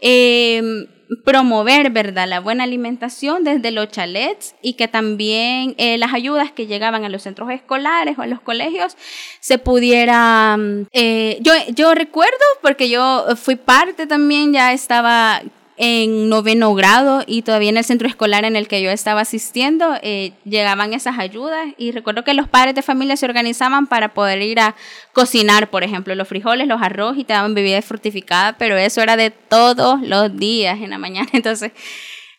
em, 0.00 0.86
promover, 1.24 1.90
¿verdad?, 1.90 2.28
la 2.28 2.40
buena 2.40 2.64
alimentación 2.64 3.44
desde 3.44 3.70
los 3.70 3.88
chalets 3.88 4.54
y 4.62 4.74
que 4.74 4.88
también 4.88 5.74
eh, 5.78 5.98
las 5.98 6.12
ayudas 6.12 6.52
que 6.52 6.66
llegaban 6.66 7.04
a 7.04 7.08
los 7.08 7.22
centros 7.22 7.50
escolares 7.50 8.18
o 8.18 8.22
a 8.22 8.26
los 8.26 8.40
colegios 8.40 8.96
se 9.40 9.58
pudieran... 9.58 10.88
Eh, 10.92 11.38
yo, 11.40 11.52
yo 11.74 11.94
recuerdo, 11.94 12.32
porque 12.62 12.88
yo 12.88 13.24
fui 13.36 13.56
parte 13.56 14.06
también, 14.06 14.52
ya 14.52 14.72
estaba 14.72 15.42
en 15.80 16.28
noveno 16.28 16.74
grado 16.74 17.22
y 17.24 17.42
todavía 17.42 17.70
en 17.70 17.76
el 17.76 17.84
centro 17.84 18.08
escolar 18.08 18.44
en 18.44 18.56
el 18.56 18.66
que 18.66 18.82
yo 18.82 18.90
estaba 18.90 19.20
asistiendo 19.20 19.94
eh, 20.02 20.32
llegaban 20.44 20.92
esas 20.92 21.20
ayudas 21.20 21.68
y 21.78 21.92
recuerdo 21.92 22.24
que 22.24 22.34
los 22.34 22.48
padres 22.48 22.74
de 22.74 22.82
familia 22.82 23.16
se 23.16 23.26
organizaban 23.26 23.86
para 23.86 24.12
poder 24.12 24.42
ir 24.42 24.58
a 24.58 24.74
cocinar, 25.12 25.70
por 25.70 25.84
ejemplo, 25.84 26.16
los 26.16 26.26
frijoles, 26.26 26.66
los 26.66 26.82
arroz 26.82 27.16
y 27.16 27.22
te 27.22 27.32
daban 27.32 27.54
bebidas 27.54 27.84
fortificadas, 27.84 28.56
pero 28.58 28.76
eso 28.76 29.00
era 29.02 29.16
de 29.16 29.30
todos 29.30 30.02
los 30.02 30.36
días 30.36 30.80
en 30.80 30.90
la 30.90 30.98
mañana. 30.98 31.28
Entonces, 31.32 31.70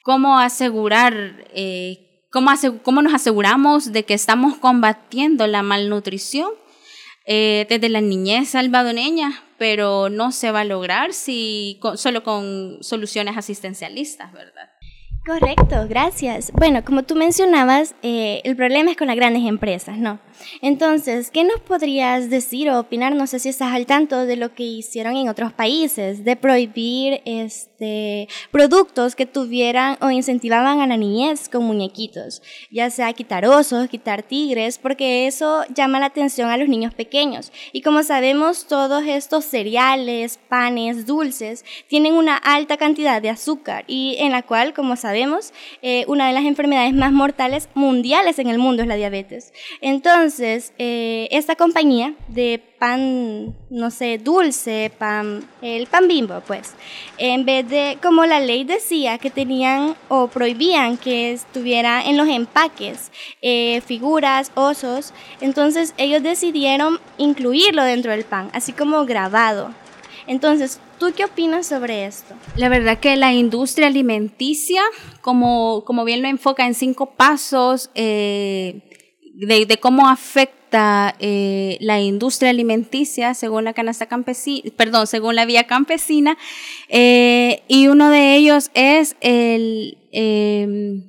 ¿cómo 0.04 0.38
asegurar, 0.38 1.48
eh, 1.54 2.26
cómo, 2.32 2.52
cómo 2.84 3.02
nos 3.02 3.14
aseguramos 3.14 3.94
de 3.94 4.04
que 4.04 4.16
estamos 4.16 4.58
combatiendo 4.58 5.48
la 5.48 5.64
malnutrición? 5.64 6.50
Eh, 7.26 7.68
desde 7.70 7.90
la 7.90 8.02
niñez 8.02 8.50
salvadoreña, 8.50 9.44
pero 9.58 10.10
no 10.10 10.32
se 10.32 10.52
va 10.52 10.62
a 10.62 10.66
lograr 10.66 11.14
si 11.14 11.80
solo 11.96 12.24
con 12.24 12.78
soluciones 12.82 13.38
asistencialistas, 13.38 14.32
¿verdad? 14.34 14.70
Correcto, 15.26 15.86
gracias. 15.88 16.52
Bueno, 16.54 16.84
como 16.84 17.04
tú 17.04 17.16
mencionabas, 17.16 17.94
eh, 18.02 18.42
el 18.46 18.56
problema 18.56 18.92
es 18.92 18.98
con 18.98 19.08
las 19.08 19.16
grandes 19.16 19.44
empresas, 19.46 19.98
¿no? 19.98 20.20
Entonces, 20.62 21.32
¿qué 21.32 21.44
nos 21.44 21.60
podrías 21.62 22.30
decir 22.30 22.70
o 22.70 22.80
opinar? 22.80 23.16
No 23.16 23.28
sé 23.28 23.40
si 23.40 23.50
estás 23.50 23.74
al 23.74 23.86
tanto 23.86 24.26
de 24.26 24.36
lo 24.36 24.54
que 24.54 24.64
hicieron 24.64 25.16
en 25.16 25.30
otros 25.30 25.54
países, 25.54 26.24
de 26.24 26.36
prohibir 26.36 27.22
este, 27.26 28.28
productos 28.52 29.16
que 29.16 29.26
tuvieran 29.26 29.98
o 30.02 30.10
incentivaban 30.10 30.80
a 30.82 30.88
la 30.88 30.98
niñez 30.98 31.50
con 31.50 31.64
muñequitos, 31.66 32.42
ya 32.72 32.90
sea 32.90 33.14
quitar 33.14 33.46
osos, 33.46 33.90
quitar 33.90 34.24
tigres, 34.24 34.78
porque 34.78 35.28
eso 35.28 35.64
llama 35.74 36.00
la 36.00 36.08
atención 36.08 36.50
a 36.50 36.58
los 36.58 36.70
niños 36.70 36.94
pequeños. 36.94 37.52
Y 37.74 37.82
como 37.82 38.04
sabemos, 38.04 38.68
todos 38.68 39.04
estos 39.06 39.46
cereales, 39.46 40.40
panes, 40.50 41.06
dulces, 41.06 41.66
tienen 41.88 42.14
una 42.14 42.38
alta 42.38 42.78
cantidad 42.78 43.22
de 43.22 43.30
azúcar 43.30 43.84
y 43.88 44.16
en 44.20 44.32
la 44.32 44.44
cual, 44.44 44.74
como 44.74 44.96
sabemos, 44.96 45.54
eh, 45.82 46.06
una 46.08 46.28
de 46.28 46.34
las 46.34 46.46
enfermedades 46.46 46.94
más 46.94 47.12
mortales 47.12 47.70
mundiales 47.74 48.40
en 48.40 48.48
el 48.48 48.58
mundo 48.58 48.84
es 48.84 48.88
la 48.88 48.96
diabetes. 48.96 49.54
Entonces, 49.82 50.29
entonces, 50.30 50.74
eh, 50.78 51.28
esta 51.32 51.56
compañía 51.56 52.14
de 52.28 52.62
pan, 52.78 53.56
no 53.72 53.90
sé, 53.90 54.20
dulce, 54.20 54.92
pan, 54.96 55.44
el 55.64 55.88
pan 55.88 56.08
bimbo, 56.08 56.44
pues, 56.46 56.76
en 57.18 57.46
vez 57.46 57.68
de, 57.68 57.98
como 58.00 58.28
la 58.28 58.40
ley 58.40 58.64
decía, 58.64 59.18
que 59.18 59.32
tenían 59.32 59.96
o 60.08 60.28
prohibían 60.28 60.98
que 60.98 61.32
estuviera 61.32 62.04
en 62.04 62.16
los 62.16 62.28
empaques 62.28 63.12
eh, 63.42 63.82
figuras, 63.82 64.52
osos, 64.54 65.16
entonces 65.42 65.96
ellos 65.98 66.22
decidieron 66.22 67.00
incluirlo 67.18 67.84
dentro 67.84 68.12
del 68.12 68.24
pan, 68.24 68.52
así 68.54 68.72
como 68.72 69.08
grabado. 69.08 69.74
Entonces, 70.28 70.80
¿tú 71.00 71.12
qué 71.18 71.26
opinas 71.26 71.66
sobre 71.66 72.06
esto? 72.06 72.36
La 72.56 72.70
verdad 72.70 73.00
que 73.00 73.16
la 73.16 73.34
industria 73.34 73.88
alimenticia, 73.88 74.84
como, 75.22 75.84
como 75.86 76.06
bien 76.06 76.22
lo 76.22 76.28
enfoca 76.28 76.68
en 76.68 76.76
cinco 76.76 77.16
pasos, 77.16 77.90
eh, 77.96 78.82
de, 79.46 79.78
cómo 79.80 80.10
afecta 80.10 81.16
eh, 81.20 81.78
la 81.80 82.00
industria 82.00 82.50
alimenticia 82.50 83.34
según 83.34 83.64
la 83.64 83.74
canasta 83.74 84.08
campesina, 84.08 84.70
perdón, 84.76 85.08
según 85.08 85.36
la 85.36 85.46
vía 85.46 85.66
campesina, 85.66 86.38
eh, 86.90 87.64
y 87.68 87.88
uno 87.88 88.10
de 88.10 88.36
ellos 88.36 88.70
es 88.74 89.16
el, 89.22 89.98
em, 90.12 91.04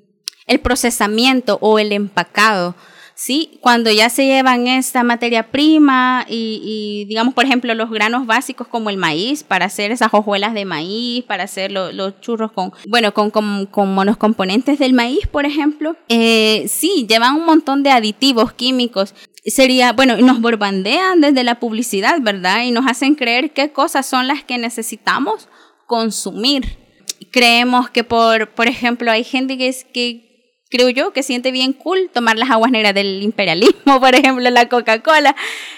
el 0.46 0.60
procesamiento 0.60 1.58
o 1.60 1.78
el 1.78 1.92
empacado. 1.92 2.74
¿Sí? 3.20 3.58
Cuando 3.60 3.92
ya 3.92 4.08
se 4.08 4.24
llevan 4.24 4.66
esta 4.66 5.02
materia 5.02 5.50
prima 5.50 6.24
y, 6.26 7.04
digamos, 7.06 7.34
por 7.34 7.44
ejemplo, 7.44 7.74
los 7.74 7.90
granos 7.90 8.26
básicos 8.26 8.66
como 8.66 8.88
el 8.88 8.96
maíz, 8.96 9.44
para 9.44 9.66
hacer 9.66 9.92
esas 9.92 10.08
hojuelas 10.14 10.54
de 10.54 10.64
maíz, 10.64 11.24
para 11.24 11.44
hacer 11.44 11.70
los 11.70 12.20
churros 12.22 12.50
con, 12.52 12.72
bueno, 12.88 13.12
con, 13.12 13.30
con, 13.30 13.66
con 13.66 14.14
componentes 14.14 14.78
del 14.78 14.94
maíz, 14.94 15.26
por 15.26 15.44
ejemplo, 15.44 15.96
eh, 16.08 16.64
sí, 16.68 17.06
llevan 17.06 17.36
un 17.36 17.44
montón 17.44 17.82
de 17.82 17.90
aditivos 17.90 18.54
químicos 18.54 19.14
sería, 19.44 19.92
bueno, 19.92 20.16
nos 20.18 20.40
borbandean 20.40 21.20
desde 21.20 21.44
la 21.44 21.60
publicidad, 21.60 22.20
¿verdad? 22.20 22.62
Y 22.62 22.70
nos 22.72 22.86
hacen 22.86 23.14
creer 23.14 23.52
qué 23.52 23.72
cosas 23.72 24.06
son 24.06 24.28
las 24.28 24.44
que 24.44 24.58
necesitamos 24.58 25.48
consumir. 25.86 26.78
Creemos 27.30 27.90
que, 27.90 28.04
por, 28.04 28.50
por 28.50 28.66
ejemplo, 28.66 29.10
hay 29.10 29.24
gente 29.24 29.56
que, 29.56 29.68
es, 29.68 29.84
que 29.84 30.29
creo 30.70 30.88
yo, 30.88 31.12
que 31.12 31.22
siente 31.22 31.50
bien 31.50 31.72
cool 31.72 32.10
tomar 32.12 32.38
las 32.38 32.50
aguas 32.50 32.70
negras 32.70 32.94
del 32.94 33.22
imperialismo, 33.22 34.00
por 34.00 34.14
ejemplo, 34.14 34.48
la 34.48 34.68
Coca-Cola. 34.68 35.34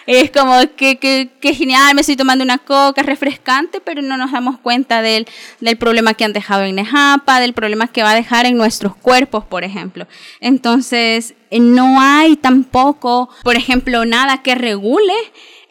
Es 0.07 0.31
como 0.31 0.55
que, 0.77 0.99
que, 0.99 1.55
genial, 1.55 1.95
me 1.95 2.03
estoy 2.03 2.17
tomando 2.17 2.45
una 2.45 2.59
coca 2.59 3.03
refrescante, 3.03 3.81
pero 3.81 4.03
no 4.03 4.17
nos 4.17 4.33
damos 4.33 4.59
cuenta 4.59 5.03
del, 5.03 5.27
del 5.61 5.77
problema 5.77 6.15
que 6.15 6.25
han 6.25 6.33
dejado 6.33 6.65
en 6.65 6.77
Nejapa, 6.77 7.41
del 7.41 7.55
problema 7.55 7.89
que 7.89 8.03
va 8.03 8.11
a 8.11 8.15
dejar 8.15 8.47
en 8.47 8.57
nuestros 8.57 8.95
cuerpos, 8.95 9.45
por 9.45 9.65
ejemplo. 9.65 10.07
Entonces, 10.41 11.35
no 11.51 12.01
hay 12.01 12.37
tampoco, 12.37 13.31
por 13.43 13.57
ejemplo, 13.57 14.05
nada 14.05 14.43
que 14.43 14.55
regule 14.55 15.15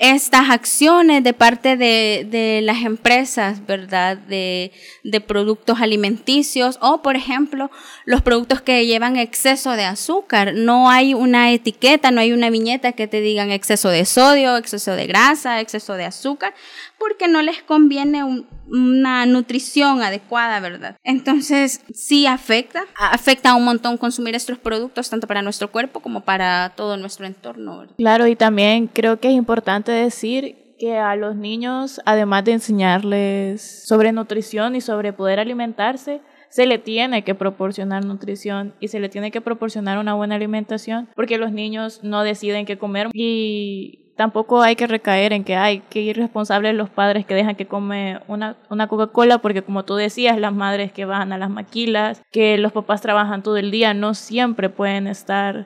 estas 0.01 0.49
acciones 0.49 1.23
de 1.23 1.33
parte 1.33 1.77
de, 1.77 2.27
de 2.27 2.61
las 2.63 2.83
empresas, 2.83 3.67
¿verdad? 3.67 4.17
De, 4.17 4.71
de, 5.03 5.21
productos 5.21 5.79
alimenticios 5.79 6.79
o, 6.81 7.03
por 7.03 7.15
ejemplo, 7.15 7.69
los 8.05 8.23
productos 8.23 8.61
que 8.61 8.87
llevan 8.87 9.15
exceso 9.15 9.73
de 9.73 9.83
azúcar. 9.85 10.55
No 10.55 10.89
hay 10.89 11.13
una 11.13 11.51
etiqueta, 11.51 12.09
no 12.09 12.19
hay 12.19 12.33
una 12.33 12.49
viñeta 12.49 12.93
que 12.93 13.05
te 13.05 13.21
digan 13.21 13.51
exceso 13.51 13.89
de 13.89 14.05
sodio, 14.05 14.57
exceso 14.57 14.95
de 14.95 15.05
grasa, 15.05 15.61
exceso 15.61 15.93
de 15.93 16.05
azúcar, 16.05 16.55
porque 16.97 17.27
no 17.27 17.43
les 17.43 17.61
conviene 17.61 18.23
una 18.71 19.25
nutrición 19.25 20.01
adecuada, 20.01 20.59
¿verdad? 20.59 20.97
Entonces, 21.03 21.83
sí 21.93 22.25
afecta, 22.25 22.83
afecta 22.97 23.55
un 23.55 23.65
montón 23.65 23.97
consumir 23.97 24.35
estos 24.35 24.57
productos, 24.57 25.09
tanto 25.09 25.27
para 25.27 25.41
nuestro 25.41 25.71
cuerpo 25.71 25.99
como 25.99 26.21
para 26.21 26.73
todo 26.75 26.97
nuestro 26.97 27.25
entorno. 27.25 27.87
Claro, 27.97 28.27
y 28.27 28.35
también 28.35 28.87
creo 28.87 29.19
que 29.19 29.29
es 29.29 29.35
importante 29.35 29.91
decir 29.91 30.75
que 30.79 30.97
a 30.97 31.15
los 31.15 31.35
niños, 31.35 32.01
además 32.05 32.43
de 32.43 32.53
enseñarles 32.53 33.83
sobre 33.85 34.11
nutrición 34.11 34.75
y 34.75 34.81
sobre 34.81 35.13
poder 35.13 35.39
alimentarse, 35.39 36.21
se 36.49 36.65
le 36.65 36.79
tiene 36.79 37.23
que 37.23 37.33
proporcionar 37.33 38.03
nutrición 38.03 38.73
y 38.79 38.89
se 38.89 38.99
le 38.99 39.07
tiene 39.07 39.31
que 39.31 39.41
proporcionar 39.41 39.99
una 39.99 40.15
buena 40.15 40.35
alimentación 40.35 41.07
porque 41.15 41.37
los 41.37 41.51
niños 41.51 42.01
no 42.03 42.23
deciden 42.23 42.65
qué 42.65 42.77
comer 42.77 43.07
y 43.13 44.00
tampoco 44.21 44.61
hay 44.61 44.75
que 44.75 44.85
recaer 44.85 45.33
en 45.33 45.43
que 45.43 45.55
hay 45.55 45.79
que 45.79 45.99
irresponsables 45.99 46.75
los 46.75 46.91
padres 46.91 47.25
que 47.25 47.33
dejan 47.33 47.55
que 47.55 47.65
come 47.65 48.19
una, 48.27 48.55
una 48.69 48.85
Coca-Cola, 48.87 49.39
porque 49.39 49.63
como 49.63 49.83
tú 49.83 49.95
decías, 49.95 50.37
las 50.37 50.53
madres 50.53 50.91
que 50.91 51.05
van 51.05 51.33
a 51.33 51.39
las 51.39 51.49
maquilas, 51.49 52.21
que 52.31 52.59
los 52.59 52.71
papás 52.71 53.01
trabajan 53.01 53.41
todo 53.41 53.57
el 53.57 53.71
día, 53.71 53.95
no 53.95 54.13
siempre 54.13 54.69
pueden 54.69 55.07
estar 55.07 55.65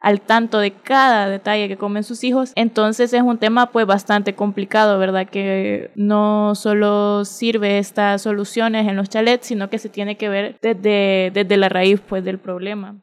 al 0.00 0.22
tanto 0.22 0.60
de 0.60 0.70
cada 0.70 1.28
detalle 1.28 1.68
que 1.68 1.76
comen 1.76 2.02
sus 2.02 2.24
hijos. 2.24 2.52
Entonces 2.56 3.12
es 3.12 3.20
un 3.20 3.36
tema 3.36 3.66
pues 3.66 3.84
bastante 3.84 4.34
complicado, 4.34 4.98
¿verdad? 4.98 5.28
Que 5.28 5.90
no 5.94 6.54
solo 6.54 7.26
sirve 7.26 7.76
estas 7.76 8.22
soluciones 8.22 8.88
en 8.88 8.96
los 8.96 9.10
chalets, 9.10 9.46
sino 9.46 9.68
que 9.68 9.78
se 9.78 9.90
tiene 9.90 10.16
que 10.16 10.30
ver 10.30 10.56
desde, 10.62 11.32
desde 11.34 11.58
la 11.58 11.68
raíz 11.68 12.00
pues 12.00 12.24
del 12.24 12.38
problema. 12.38 12.96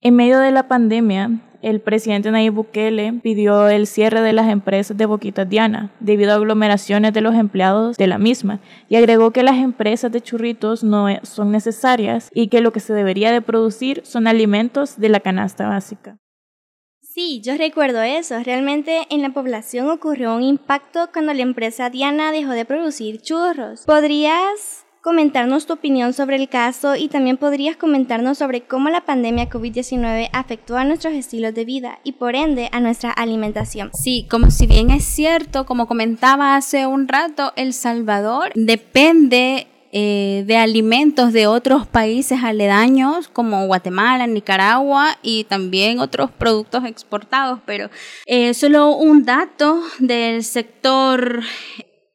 En 0.00 0.16
medio 0.16 0.40
de 0.40 0.50
la 0.50 0.66
pandemia, 0.66 1.30
el 1.64 1.80
presidente 1.80 2.30
Nayib 2.30 2.52
Bukele 2.52 3.14
pidió 3.22 3.68
el 3.68 3.86
cierre 3.86 4.20
de 4.20 4.34
las 4.34 4.50
empresas 4.50 4.96
de 4.96 5.06
Boquita 5.06 5.46
Diana 5.46 5.90
debido 5.98 6.32
a 6.32 6.34
aglomeraciones 6.34 7.14
de 7.14 7.22
los 7.22 7.34
empleados 7.34 7.96
de 7.96 8.06
la 8.06 8.18
misma 8.18 8.60
y 8.90 8.96
agregó 8.96 9.30
que 9.30 9.42
las 9.42 9.56
empresas 9.56 10.12
de 10.12 10.20
churritos 10.20 10.84
no 10.84 11.08
e, 11.08 11.20
son 11.22 11.50
necesarias 11.50 12.30
y 12.34 12.48
que 12.48 12.60
lo 12.60 12.72
que 12.72 12.80
se 12.80 12.92
debería 12.92 13.32
de 13.32 13.40
producir 13.40 14.02
son 14.04 14.26
alimentos 14.26 14.98
de 14.98 15.08
la 15.08 15.20
canasta 15.20 15.66
básica. 15.66 16.18
Sí, 17.00 17.40
yo 17.42 17.56
recuerdo 17.56 18.02
eso. 18.02 18.42
Realmente 18.44 19.06
en 19.08 19.22
la 19.22 19.30
población 19.30 19.88
ocurrió 19.88 20.34
un 20.34 20.42
impacto 20.42 21.08
cuando 21.12 21.32
la 21.32 21.42
empresa 21.42 21.88
Diana 21.88 22.32
dejó 22.32 22.50
de 22.50 22.64
producir 22.64 23.22
churros. 23.22 23.84
¿Podrías 23.86 24.83
comentarnos 25.04 25.66
tu 25.66 25.74
opinión 25.74 26.14
sobre 26.14 26.36
el 26.36 26.48
caso 26.48 26.96
y 26.96 27.08
también 27.08 27.36
podrías 27.36 27.76
comentarnos 27.76 28.38
sobre 28.38 28.62
cómo 28.62 28.88
la 28.88 29.02
pandemia 29.02 29.50
COVID-19 29.50 30.30
afectó 30.32 30.78
a 30.78 30.84
nuestros 30.84 31.12
estilos 31.12 31.52
de 31.52 31.66
vida 31.66 31.98
y 32.04 32.12
por 32.12 32.34
ende 32.34 32.70
a 32.72 32.80
nuestra 32.80 33.10
alimentación. 33.10 33.90
Sí, 33.92 34.26
como 34.30 34.50
si 34.50 34.66
bien 34.66 34.90
es 34.90 35.04
cierto, 35.04 35.66
como 35.66 35.86
comentaba 35.86 36.56
hace 36.56 36.86
un 36.86 37.06
rato, 37.06 37.52
El 37.54 37.74
Salvador 37.74 38.52
depende 38.54 39.66
eh, 39.92 40.42
de 40.46 40.56
alimentos 40.56 41.34
de 41.34 41.48
otros 41.48 41.86
países 41.86 42.42
aledaños 42.42 43.28
como 43.28 43.66
Guatemala, 43.66 44.26
Nicaragua 44.26 45.18
y 45.22 45.44
también 45.44 45.98
otros 45.98 46.30
productos 46.30 46.82
exportados, 46.86 47.60
pero 47.66 47.90
eh, 48.24 48.54
solo 48.54 48.96
un 48.96 49.26
dato 49.26 49.82
del 49.98 50.42
sector 50.44 51.42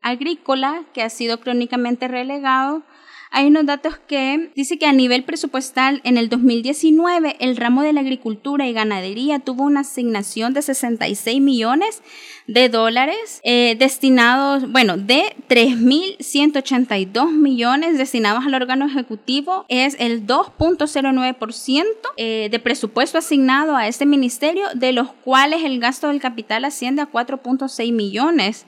agrícola 0.02 0.84
que 0.94 1.02
ha 1.02 1.10
sido 1.10 1.40
crónicamente 1.40 2.08
relegado. 2.08 2.84
Hay 3.32 3.46
unos 3.46 3.68
datos 3.68 4.00
que 4.08 4.52
dice 4.56 4.80
que 4.80 4.88
a 4.88 4.92
nivel 4.92 5.24
presupuestal 5.24 6.02
en 6.04 6.18
el 6.18 6.30
2019 6.30 7.38
el 7.40 7.58
ramo 7.58 7.84
de 7.84 7.94
la 7.94 8.02
agricultura 8.02 8.68
y 8.68 8.74
ganadería 8.74 9.38
tuvo 9.38 9.66
una 9.66 9.82
asignación 9.82 10.54
de 10.54 10.64
66 10.64 11.40
millones 11.40 12.02
de 12.48 12.70
dólares 12.70 13.40
eh, 13.44 13.76
destinados, 13.78 14.72
bueno, 14.72 14.98
de 14.98 15.36
3.182 15.48 17.32
millones 17.32 18.00
destinados 18.00 18.48
al 18.48 18.56
órgano 18.56 18.88
ejecutivo, 18.88 19.66
es 19.70 19.96
el 20.00 20.26
2.09% 20.26 21.84
eh, 22.18 22.48
de 22.50 22.60
presupuesto 22.60 23.20
asignado 23.20 23.76
a 23.76 23.88
este 23.88 24.08
ministerio, 24.08 24.66
de 24.74 24.92
los 24.92 25.12
cuales 25.12 25.64
el 25.64 25.80
gasto 25.80 26.08
del 26.08 26.20
capital 26.20 26.66
asciende 26.66 27.04
a 27.04 27.12
4.6 27.12 27.94
millones 27.94 28.66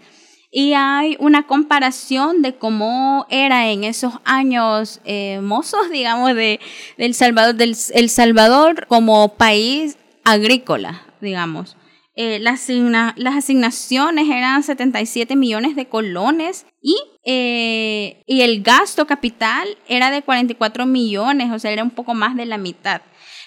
y 0.51 0.73
hay 0.73 1.15
una 1.19 1.47
comparación 1.47 2.41
de 2.41 2.55
cómo 2.55 3.25
era 3.29 3.71
en 3.71 3.85
esos 3.85 4.15
años 4.25 4.99
eh, 5.05 5.39
mozos, 5.41 5.89
digamos, 5.91 6.35
de, 6.35 6.59
El 6.97 7.13
Salvador, 7.15 7.55
del 7.55 7.75
El 7.93 8.09
Salvador 8.09 8.85
como 8.87 9.29
país 9.35 9.97
agrícola, 10.25 11.03
digamos. 11.21 11.77
Eh, 12.17 12.39
las, 12.39 12.67
las, 12.67 13.35
asignaciones 13.35 14.27
eran 14.29 14.61
77 14.63 15.37
millones 15.37 15.77
de 15.77 15.87
colones 15.87 16.65
y, 16.81 16.97
eh, 17.23 18.21
y 18.27 18.41
el 18.41 18.61
gasto 18.61 19.07
capital 19.07 19.65
era 19.87 20.11
de 20.11 20.21
44 20.21 20.85
millones, 20.85 21.51
o 21.53 21.57
sea, 21.57 21.71
era 21.71 21.83
un 21.83 21.89
poco 21.89 22.13
más 22.13 22.35
de 22.35 22.45
la 22.45 22.57
mitad. 22.57 23.01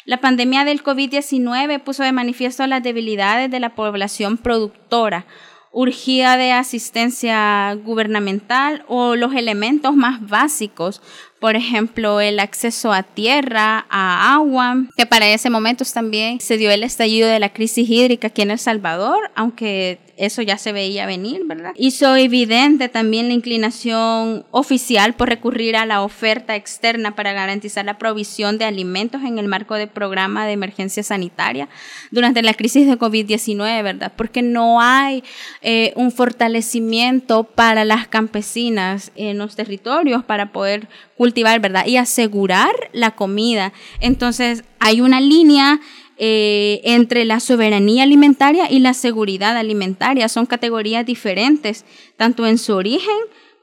La 0.06 0.20
pandemia 0.20 0.64
del 0.64 0.82
COVID-19 0.82 1.82
puso 1.82 2.02
de 2.04 2.12
manifiesto 2.12 2.66
las 2.66 2.82
debilidades 2.82 3.50
de 3.50 3.60
la 3.60 3.74
población 3.74 4.38
productora 4.38 5.26
urgida 5.74 6.36
de 6.36 6.52
asistencia 6.52 7.74
gubernamental 7.74 8.84
o 8.88 9.16
los 9.16 9.34
elementos 9.34 9.94
más 9.96 10.26
básicos, 10.26 11.02
por 11.40 11.56
ejemplo, 11.56 12.20
el 12.20 12.38
acceso 12.38 12.92
a 12.92 13.02
tierra, 13.02 13.84
a 13.90 14.34
agua, 14.34 14.76
que 14.96 15.04
para 15.04 15.28
ese 15.28 15.50
momento 15.50 15.84
también 15.92 16.40
se 16.40 16.56
dio 16.56 16.70
el 16.70 16.84
estallido 16.84 17.28
de 17.28 17.40
la 17.40 17.52
crisis 17.52 17.90
hídrica 17.90 18.28
aquí 18.28 18.42
en 18.42 18.52
El 18.52 18.58
Salvador, 18.58 19.30
aunque 19.34 19.98
eso 20.16 20.42
ya 20.42 20.58
se 20.58 20.72
veía 20.72 21.06
venir, 21.06 21.42
¿verdad? 21.44 21.72
Hizo 21.76 22.14
evidente 22.16 22.88
también 22.88 23.28
la 23.28 23.34
inclinación 23.34 24.44
oficial 24.50 25.14
por 25.14 25.28
recurrir 25.28 25.76
a 25.76 25.86
la 25.86 26.02
oferta 26.02 26.56
externa 26.56 27.14
para 27.14 27.32
garantizar 27.32 27.84
la 27.84 27.98
provisión 27.98 28.58
de 28.58 28.64
alimentos 28.64 29.22
en 29.22 29.38
el 29.38 29.48
marco 29.48 29.74
del 29.74 29.88
programa 29.88 30.46
de 30.46 30.52
emergencia 30.52 31.02
sanitaria 31.02 31.68
durante 32.10 32.42
la 32.42 32.54
crisis 32.54 32.86
de 32.86 32.98
COVID-19, 32.98 33.82
¿verdad? 33.82 34.12
Porque 34.16 34.42
no 34.42 34.80
hay 34.80 35.24
eh, 35.62 35.92
un 35.96 36.12
fortalecimiento 36.12 37.44
para 37.44 37.84
las 37.84 38.08
campesinas 38.08 39.12
en 39.16 39.38
los 39.38 39.56
territorios 39.56 40.24
para 40.24 40.52
poder 40.52 40.88
cultivar, 41.16 41.60
¿verdad? 41.60 41.86
Y 41.86 41.96
asegurar 41.96 42.74
la 42.92 43.12
comida. 43.12 43.72
Entonces, 44.00 44.64
hay 44.78 45.00
una 45.00 45.20
línea 45.20 45.80
eh, 46.16 46.80
entre 46.84 47.24
la 47.24 47.40
soberanía 47.40 48.04
alimentaria 48.04 48.70
y 48.70 48.78
la 48.78 48.94
seguridad 48.94 49.56
alimentaria. 49.56 50.28
Son 50.28 50.46
categorías 50.46 51.04
diferentes, 51.04 51.84
tanto 52.16 52.46
en 52.46 52.58
su 52.58 52.74
origen 52.74 53.16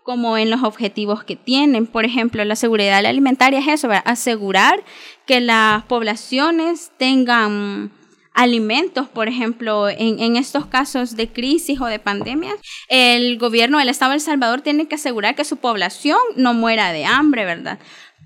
como 0.04 0.38
en 0.38 0.50
los 0.50 0.64
objetivos 0.64 1.24
que 1.24 1.36
tienen. 1.36 1.88
Por 1.88 2.06
ejemplo, 2.06 2.44
la 2.44 2.56
seguridad 2.56 3.06
alimentaria 3.06 3.60
es 3.60 3.68
eso, 3.68 3.90
asegurar 4.06 4.84
que 5.26 5.40
las 5.40 5.84
poblaciones 5.84 6.92
tengan 6.98 7.92
alimentos, 8.34 9.10
por 9.10 9.28
ejemplo, 9.28 9.90
en, 9.90 10.20
en, 10.20 10.36
estos 10.38 10.66
casos 10.66 11.16
de 11.16 11.28
crisis 11.28 11.82
o 11.82 11.86
de 11.86 12.00
pandemias, 12.00 12.56
el 12.88 13.38
gobierno 13.38 13.78
del 13.78 13.90
Estado 13.90 14.12
de 14.12 14.16
El 14.16 14.22
Salvador 14.22 14.62
tiene 14.62 14.88
que 14.88 14.96
asegurar 14.96 15.36
que 15.36 15.44
su 15.44 15.58
población 15.58 16.18
no 16.38 16.54
muera 16.54 16.94
de 16.94 17.06
hambre, 17.06 17.44
¿verdad? 17.44 17.80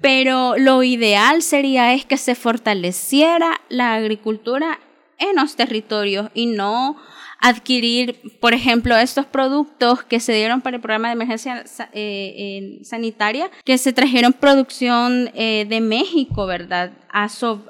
Pero 0.05 0.55
lo 0.55 0.83
ideal 0.83 1.41
sería 1.41 1.95
es 1.95 2.05
que 2.05 2.17
se 2.17 2.35
fortaleciera 2.35 3.59
la 3.69 3.95
agricultura 3.95 4.79
en 5.17 5.37
los 5.37 5.55
territorios 5.55 6.29
y 6.35 6.45
no 6.45 6.95
adquirir, 7.39 8.19
por 8.39 8.53
ejemplo, 8.53 8.95
estos 8.97 9.25
productos 9.25 10.03
que 10.03 10.19
se 10.19 10.33
dieron 10.33 10.61
para 10.61 10.77
el 10.77 10.81
programa 10.81 11.09
de 11.09 11.13
emergencia 11.13 11.63
eh, 11.93 12.79
sanitaria, 12.83 13.49
que 13.63 13.77
se 13.77 13.93
trajeron 13.93 14.33
producción 14.33 15.31
eh, 15.33 15.65
de 15.67 15.81
México, 15.81 16.45
¿verdad? 16.45 16.91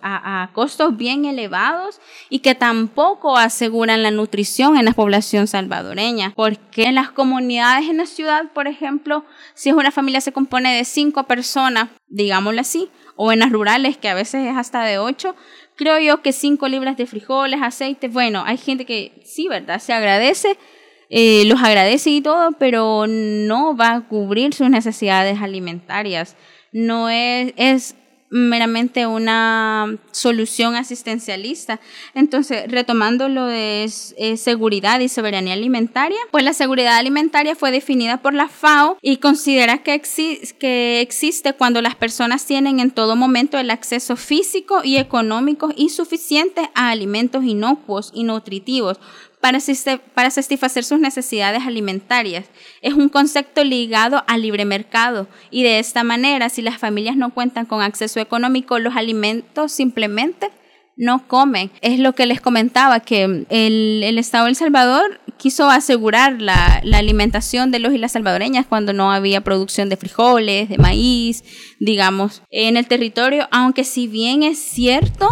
a, 0.02 0.50
costos 0.54 0.98
bien 0.98 1.26
elevados 1.26 2.00
y 2.30 2.40
que 2.40 2.56
tampoco 2.56 3.38
aseguran 3.38 4.02
la 4.02 4.12
nutrición 4.12 4.78
en 4.78 4.86
la 4.86 4.92
población 4.92 5.48
salvadoreña. 5.48 6.34
Porque 6.36 6.86
en 6.86 6.96
las 6.96 7.12
comunidades 7.12 7.90
en 7.90 7.98
la 7.98 8.06
ciudad, 8.06 8.52
por 8.54 8.68
ejemplo, 8.68 9.24
si 9.54 9.70
es 9.70 9.76
una 9.76 9.92
familia 9.92 10.22
se 10.22 10.32
compone 10.32 10.76
de 10.76 10.86
cinco 10.86 11.24
personas, 11.26 11.90
digámoslo 12.08 12.62
así, 12.62 12.90
o 13.16 13.32
en 13.32 13.40
las 13.40 13.52
rurales, 13.52 13.98
que 13.98 14.10
a 14.10 14.14
veces 14.14 14.48
es 14.48 14.58
hasta 14.58 14.84
de 14.84 14.98
ocho, 14.98 15.36
creo 15.76 16.00
yo 16.00 16.22
que 16.22 16.32
cinco 16.32 16.68
libras 16.68 16.98
de 16.98 17.06
frijoles, 17.06 17.62
aceite, 17.62 18.08
bueno, 18.08 18.44
hay 18.46 18.58
gente 18.58 18.86
que 18.86 19.22
sí, 19.24 19.48
¿verdad? 19.48 19.80
Se 19.80 19.94
agradece, 19.94 20.58
eh, 21.10 21.44
los 21.46 21.62
agradece 21.62 22.10
y 22.10 22.22
todo, 22.22 22.52
pero 22.54 23.06
no 23.08 23.76
va 23.76 23.94
a 23.94 24.08
cubrir 24.08 24.54
sus 24.54 24.70
necesidades 24.70 25.42
alimentarias. 25.42 26.36
No 26.72 27.10
es, 27.10 27.54
es 27.58 27.96
meramente 28.30 29.06
una 29.06 29.98
solución 30.12 30.76
asistencialista. 30.76 31.80
Entonces, 32.14 32.70
retomando 32.72 33.30
lo 33.30 33.46
de 33.46 33.90
eh, 34.18 34.38
seguridad 34.38 35.00
y 35.00 35.10
soberanía 35.10 35.54
alimentaria, 35.54 36.18
pues 36.32 36.44
la 36.44 36.54
seguridad 36.54 36.98
alimentaria 36.98 37.56
fue 37.56 37.72
definida 37.72 38.22
por 38.22 38.34
la 38.34 38.50
FAO 38.50 38.98
y 39.02 39.18
considera 39.18 39.80
que, 39.80 40.02
que 40.60 41.02
existe 41.02 41.54
cuando 41.54 41.82
las 41.82 41.96
personas 41.96 42.46
tienen 42.46 42.80
en 42.80 42.92
todo 42.92 43.16
momento 43.16 43.58
el 43.58 43.70
acceso 43.70 44.16
físico 44.16 44.82
y 44.84 44.98
económico 44.98 45.72
insuficiente 45.76 46.70
a 46.74 46.90
alimentos 46.90 47.44
inocuos 47.44 48.12
y 48.14 48.24
nutritivos 48.24 49.00
para, 50.14 50.32
satisfacer 50.32 50.84
sus 50.84 51.00
necesidades 51.00 51.62
alimentarias. 51.68 52.46
Es 52.82 52.96
un 52.96 53.10
concepto 53.10 53.64
ligado 53.64 54.24
al 54.28 54.42
libre 54.42 54.66
mercado 54.66 55.28
y 55.52 55.62
de 55.62 55.78
esta 55.78 56.04
manera, 56.04 56.50
si 56.50 56.64
las 56.64 56.80
familias 56.80 57.16
no 57.16 57.32
cuentan 57.32 57.68
con 57.68 57.84
acceso 57.84 58.20
económico, 58.20 58.80
los 58.80 58.96
alimentos 58.96 59.72
simplemente 59.72 60.50
no 60.98 61.28
comen. 61.28 61.70
Es 61.82 62.00
lo 62.00 62.14
que 62.14 62.26
les 62.26 62.42
comentaba, 62.42 63.02
que 63.02 63.46
el, 63.50 64.18
Estado 64.18 64.46
de 64.46 64.52
El 64.52 64.56
Salvador 64.56 65.22
quiso 65.38 65.70
asegurar 65.70 66.42
la, 66.42 66.82
la, 66.84 66.98
alimentación 66.98 67.70
de 67.70 67.80
los 67.80 67.94
y 67.94 68.00
las 68.00 68.14
salvadoreñas 68.14 68.66
cuando 68.66 68.94
no 68.94 69.12
había 69.12 69.42
producción 69.42 69.90
de 69.90 69.98
frijoles, 69.98 70.70
de 70.70 70.78
maíz, 70.80 71.44
digamos, 71.80 72.42
en 72.50 72.78
el 72.78 72.88
territorio, 72.88 73.48
aunque 73.52 73.84
si 73.84 74.08
bien 74.08 74.42
es 74.42 74.58
cierto, 74.58 75.28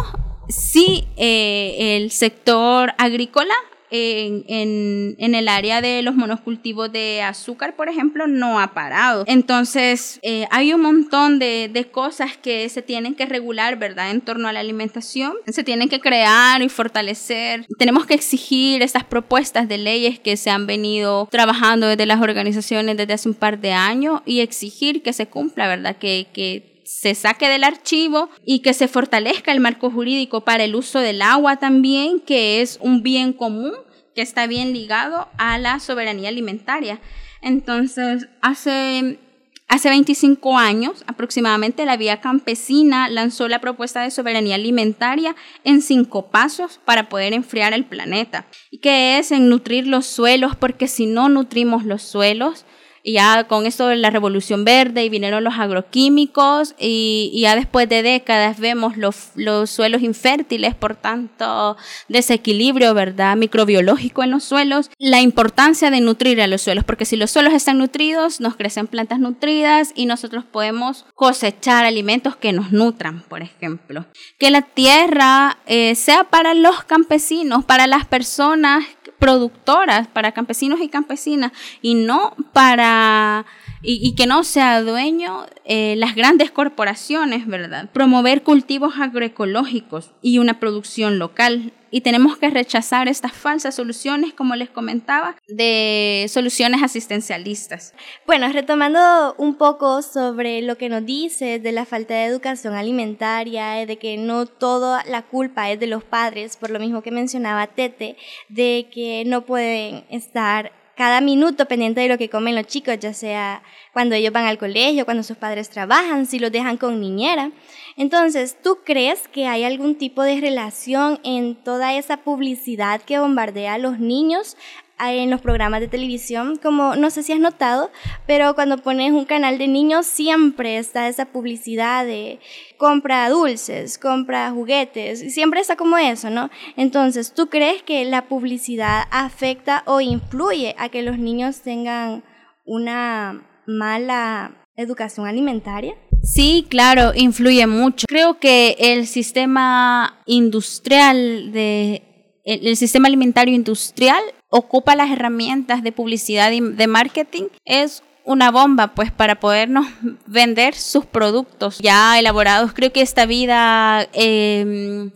sí 0.49 1.07
eh, 1.17 1.95
el 1.97 2.11
sector 2.11 2.93
agrícola 2.97 3.55
en, 3.93 5.15
en, 5.17 5.35
el 5.35 5.47
área 5.47 5.81
de 5.81 6.01
los 6.01 6.15
monocultivos 6.15 6.91
de 6.91 7.21
azúcar, 7.21 7.75
por 7.75 7.89
ejemplo, 7.89 8.27
no 8.27 8.59
ha 8.59 8.73
parado. 8.73 9.23
Entonces, 9.27 10.19
eh, 10.23 10.47
hay 10.49 10.73
un 10.73 10.81
montón 10.81 11.37
de, 11.37 11.69
de, 11.71 11.85
cosas 11.85 12.35
que 12.37 12.67
se 12.69 12.81
tienen 12.81 13.13
que 13.13 13.25
regular, 13.25 13.77
¿verdad? 13.77 14.09
En 14.11 14.21
torno 14.21 14.47
a 14.47 14.53
la 14.53 14.61
alimentación. 14.61 15.33
Se 15.47 15.63
tienen 15.63 15.89
que 15.89 15.99
crear 15.99 16.61
y 16.61 16.69
fortalecer. 16.69 17.67
Tenemos 17.77 18.05
que 18.05 18.15
exigir 18.15 18.81
estas 18.81 19.03
propuestas 19.03 19.67
de 19.67 19.77
leyes 19.77 20.19
que 20.19 20.37
se 20.37 20.49
han 20.49 20.65
venido 20.65 21.27
trabajando 21.29 21.87
desde 21.87 22.05
las 22.05 22.21
organizaciones 22.21 22.97
desde 22.97 23.13
hace 23.13 23.29
un 23.29 23.35
par 23.35 23.59
de 23.59 23.73
años 23.73 24.21
y 24.25 24.39
exigir 24.39 25.03
que 25.03 25.13
se 25.13 25.27
cumpla, 25.27 25.67
¿verdad? 25.67 25.97
Que, 25.97 26.27
que 26.33 26.72
se 26.99 27.15
saque 27.15 27.49
del 27.49 27.63
archivo 27.63 28.29
y 28.45 28.59
que 28.59 28.73
se 28.73 28.87
fortalezca 28.87 29.51
el 29.51 29.59
marco 29.59 29.89
jurídico 29.89 30.41
para 30.41 30.63
el 30.63 30.75
uso 30.75 30.99
del 30.99 31.21
agua 31.21 31.57
también, 31.57 32.19
que 32.19 32.61
es 32.61 32.77
un 32.81 33.01
bien 33.03 33.33
común 33.33 33.73
que 34.15 34.21
está 34.21 34.47
bien 34.47 34.73
ligado 34.73 35.27
a 35.37 35.57
la 35.57 35.79
soberanía 35.79 36.29
alimentaria. 36.29 36.99
Entonces, 37.41 38.27
hace, 38.41 39.19
hace 39.67 39.89
25 39.89 40.57
años 40.57 41.03
aproximadamente, 41.07 41.85
la 41.85 41.97
Vía 41.97 42.21
Campesina 42.21 43.09
lanzó 43.09 43.47
la 43.47 43.59
propuesta 43.59 44.03
de 44.03 44.11
soberanía 44.11 44.55
alimentaria 44.55 45.35
en 45.63 45.81
cinco 45.81 46.29
pasos 46.29 46.79
para 46.85 47.09
poder 47.09 47.33
enfriar 47.33 47.73
el 47.73 47.85
planeta, 47.85 48.45
que 48.81 49.17
es 49.17 49.31
en 49.31 49.49
nutrir 49.49 49.87
los 49.87 50.05
suelos, 50.05 50.55
porque 50.55 50.87
si 50.87 51.07
no 51.07 51.27
nutrimos 51.27 51.85
los 51.85 52.03
suelos, 52.03 52.65
ya 53.11 53.45
con 53.45 53.65
esto 53.65 53.93
la 53.95 54.09
revolución 54.09 54.63
verde 54.63 55.03
y 55.03 55.09
vinieron 55.09 55.43
los 55.43 55.55
agroquímicos 55.55 56.75
y, 56.79 57.31
ya 57.41 57.55
después 57.55 57.89
de 57.89 58.01
décadas 58.01 58.59
vemos 58.59 58.95
los, 58.95 59.31
los, 59.35 59.69
suelos 59.69 60.01
infértiles, 60.01 60.75
por 60.75 60.95
tanto 60.95 61.75
desequilibrio, 62.07 62.93
¿verdad? 62.93 63.35
Microbiológico 63.35 64.23
en 64.23 64.31
los 64.31 64.43
suelos. 64.43 64.89
La 64.97 65.21
importancia 65.21 65.91
de 65.91 65.99
nutrir 65.99 66.41
a 66.41 66.47
los 66.47 66.61
suelos, 66.61 66.85
porque 66.85 67.05
si 67.05 67.17
los 67.17 67.31
suelos 67.31 67.53
están 67.53 67.77
nutridos, 67.77 68.39
nos 68.39 68.55
crecen 68.55 68.87
plantas 68.87 69.19
nutridas 69.19 69.91
y 69.95 70.05
nosotros 70.05 70.45
podemos 70.45 71.05
cosechar 71.15 71.85
alimentos 71.85 72.35
que 72.35 72.53
nos 72.53 72.71
nutran, 72.71 73.23
por 73.27 73.41
ejemplo. 73.41 74.05
Que 74.39 74.51
la 74.51 74.61
tierra 74.61 75.57
eh, 75.65 75.95
sea 75.95 76.25
para 76.25 76.53
los 76.53 76.83
campesinos, 76.83 77.65
para 77.65 77.87
las 77.87 78.05
personas 78.05 78.85
productoras 79.19 80.07
para 80.07 80.31
campesinos 80.31 80.81
y 80.81 80.89
campesinas 80.89 81.51
y 81.81 81.95
no 81.95 82.35
para 82.51 83.45
y, 83.85 84.15
que 84.15 84.27
no 84.27 84.43
sea 84.43 84.81
dueño 84.81 85.45
eh, 85.65 85.95
las 85.97 86.15
grandes 86.15 86.51
corporaciones, 86.51 87.45
¿verdad? 87.47 87.89
Promover 87.91 88.43
cultivos 88.43 88.95
agroecológicos 88.97 90.11
y 90.21 90.39
una 90.39 90.59
producción 90.59 91.19
local. 91.19 91.73
Y 91.95 92.01
tenemos 92.01 92.37
que 92.37 92.49
rechazar 92.49 93.07
estas 93.07 93.33
falsas 93.33 93.75
soluciones, 93.75 94.33
como 94.33 94.55
les 94.55 94.71
comentaba, 94.71 95.35
de 95.47 96.25
soluciones 96.27 96.81
asistencialistas. 96.81 97.93
Bueno, 98.25 98.51
retomando 98.51 99.35
un 99.37 99.59
poco 99.59 100.01
sobre 100.01 100.63
lo 100.63 100.75
que 100.75 100.89
nos 100.89 101.05
dice 101.05 101.59
de 101.59 101.71
la 101.71 101.85
falta 101.85 102.15
de 102.15 102.25
educación 102.25 102.73
alimentaria, 102.73 103.85
de 103.85 103.97
que 103.99 104.17
no 104.17 104.47
toda 104.47 105.03
la 105.05 105.21
culpa 105.21 105.69
es 105.69 105.79
de 105.79 105.85
los 105.85 106.03
padres, 106.03 106.57
por 106.57 106.71
lo 106.71 106.79
mismo 106.79 107.03
que 107.03 107.11
mencionaba 107.11 107.67
Tete, 107.67 108.17
de 108.49 108.89
que 108.91 109.23
no 109.27 109.45
pueden 109.45 110.03
estar 110.09 110.71
cada 110.95 111.21
minuto 111.21 111.65
pendiente 111.65 112.01
de 112.01 112.07
lo 112.07 112.17
que 112.17 112.29
comen 112.29 112.55
los 112.55 112.67
chicos, 112.67 112.99
ya 112.99 113.13
sea 113.13 113.63
cuando 113.93 114.15
ellos 114.15 114.33
van 114.33 114.45
al 114.45 114.57
colegio, 114.57 115.05
cuando 115.05 115.23
sus 115.23 115.37
padres 115.37 115.69
trabajan, 115.69 116.25
si 116.25 116.39
los 116.39 116.51
dejan 116.51 116.77
con 116.77 116.99
niñera. 116.99 117.51
Entonces, 117.95 118.57
¿tú 118.61 118.79
crees 118.83 119.27
que 119.27 119.47
hay 119.47 119.63
algún 119.63 119.95
tipo 119.95 120.23
de 120.23 120.39
relación 120.39 121.19
en 121.23 121.55
toda 121.55 121.95
esa 121.95 122.17
publicidad 122.17 123.01
que 123.01 123.19
bombardea 123.19 123.75
a 123.75 123.77
los 123.77 123.99
niños 123.99 124.57
en 124.99 125.29
los 125.29 125.41
programas 125.41 125.81
de 125.81 125.87
televisión, 125.87 126.57
como 126.61 126.95
no 126.95 127.09
sé 127.09 127.23
si 127.23 127.33
has 127.33 127.39
notado, 127.39 127.91
pero 128.25 128.55
cuando 128.55 128.77
pones 128.77 129.11
un 129.11 129.25
canal 129.25 129.57
de 129.57 129.67
niños 129.67 130.05
siempre 130.05 130.77
está 130.77 131.07
esa 131.07 131.25
publicidad 131.25 132.05
de 132.05 132.39
compra 132.77 133.29
dulces, 133.29 133.97
compra 133.97 134.51
juguetes, 134.51 135.33
siempre 135.33 135.59
está 135.59 135.75
como 135.75 135.97
eso, 135.97 136.29
¿no? 136.29 136.49
Entonces, 136.77 137.33
¿tú 137.33 137.47
crees 137.47 137.83
que 137.83 138.05
la 138.05 138.27
publicidad 138.27 139.03
afecta 139.11 139.83
o 139.85 139.99
influye 139.99 140.75
a 140.77 140.89
que 140.89 141.01
los 141.01 141.17
niños 141.17 141.61
tengan 141.61 142.23
una 142.65 143.43
mala 143.67 144.65
educación 144.75 145.27
alimentaria? 145.27 145.95
Sí, 146.23 146.65
claro, 146.69 147.11
influye 147.13 147.67
mucho. 147.67 148.05
Creo 148.07 148.39
que 148.39 148.77
el 148.79 149.07
sistema 149.07 150.21
industrial 150.25 151.51
de 151.51 152.03
el, 152.45 152.75
sistema 152.75 153.07
alimentario 153.07 153.55
industrial 153.55 154.21
ocupa 154.55 154.95
las 154.95 155.09
herramientas 155.09 155.81
de 155.81 155.91
publicidad 155.91 156.51
y 156.51 156.61
de 156.61 156.85
marketing, 156.85 157.45
es 157.65 158.03
una 158.23 158.51
bomba 158.51 158.93
pues 158.93 159.11
para 159.11 159.39
podernos 159.39 159.87
vender 160.27 160.75
sus 160.75 161.07
productos 161.07 161.79
ya 161.79 162.19
elaborados. 162.19 162.71
Creo 162.73 162.93
que 162.93 163.01
esta 163.01 163.25
vida 163.25 164.07
em, 164.13 165.09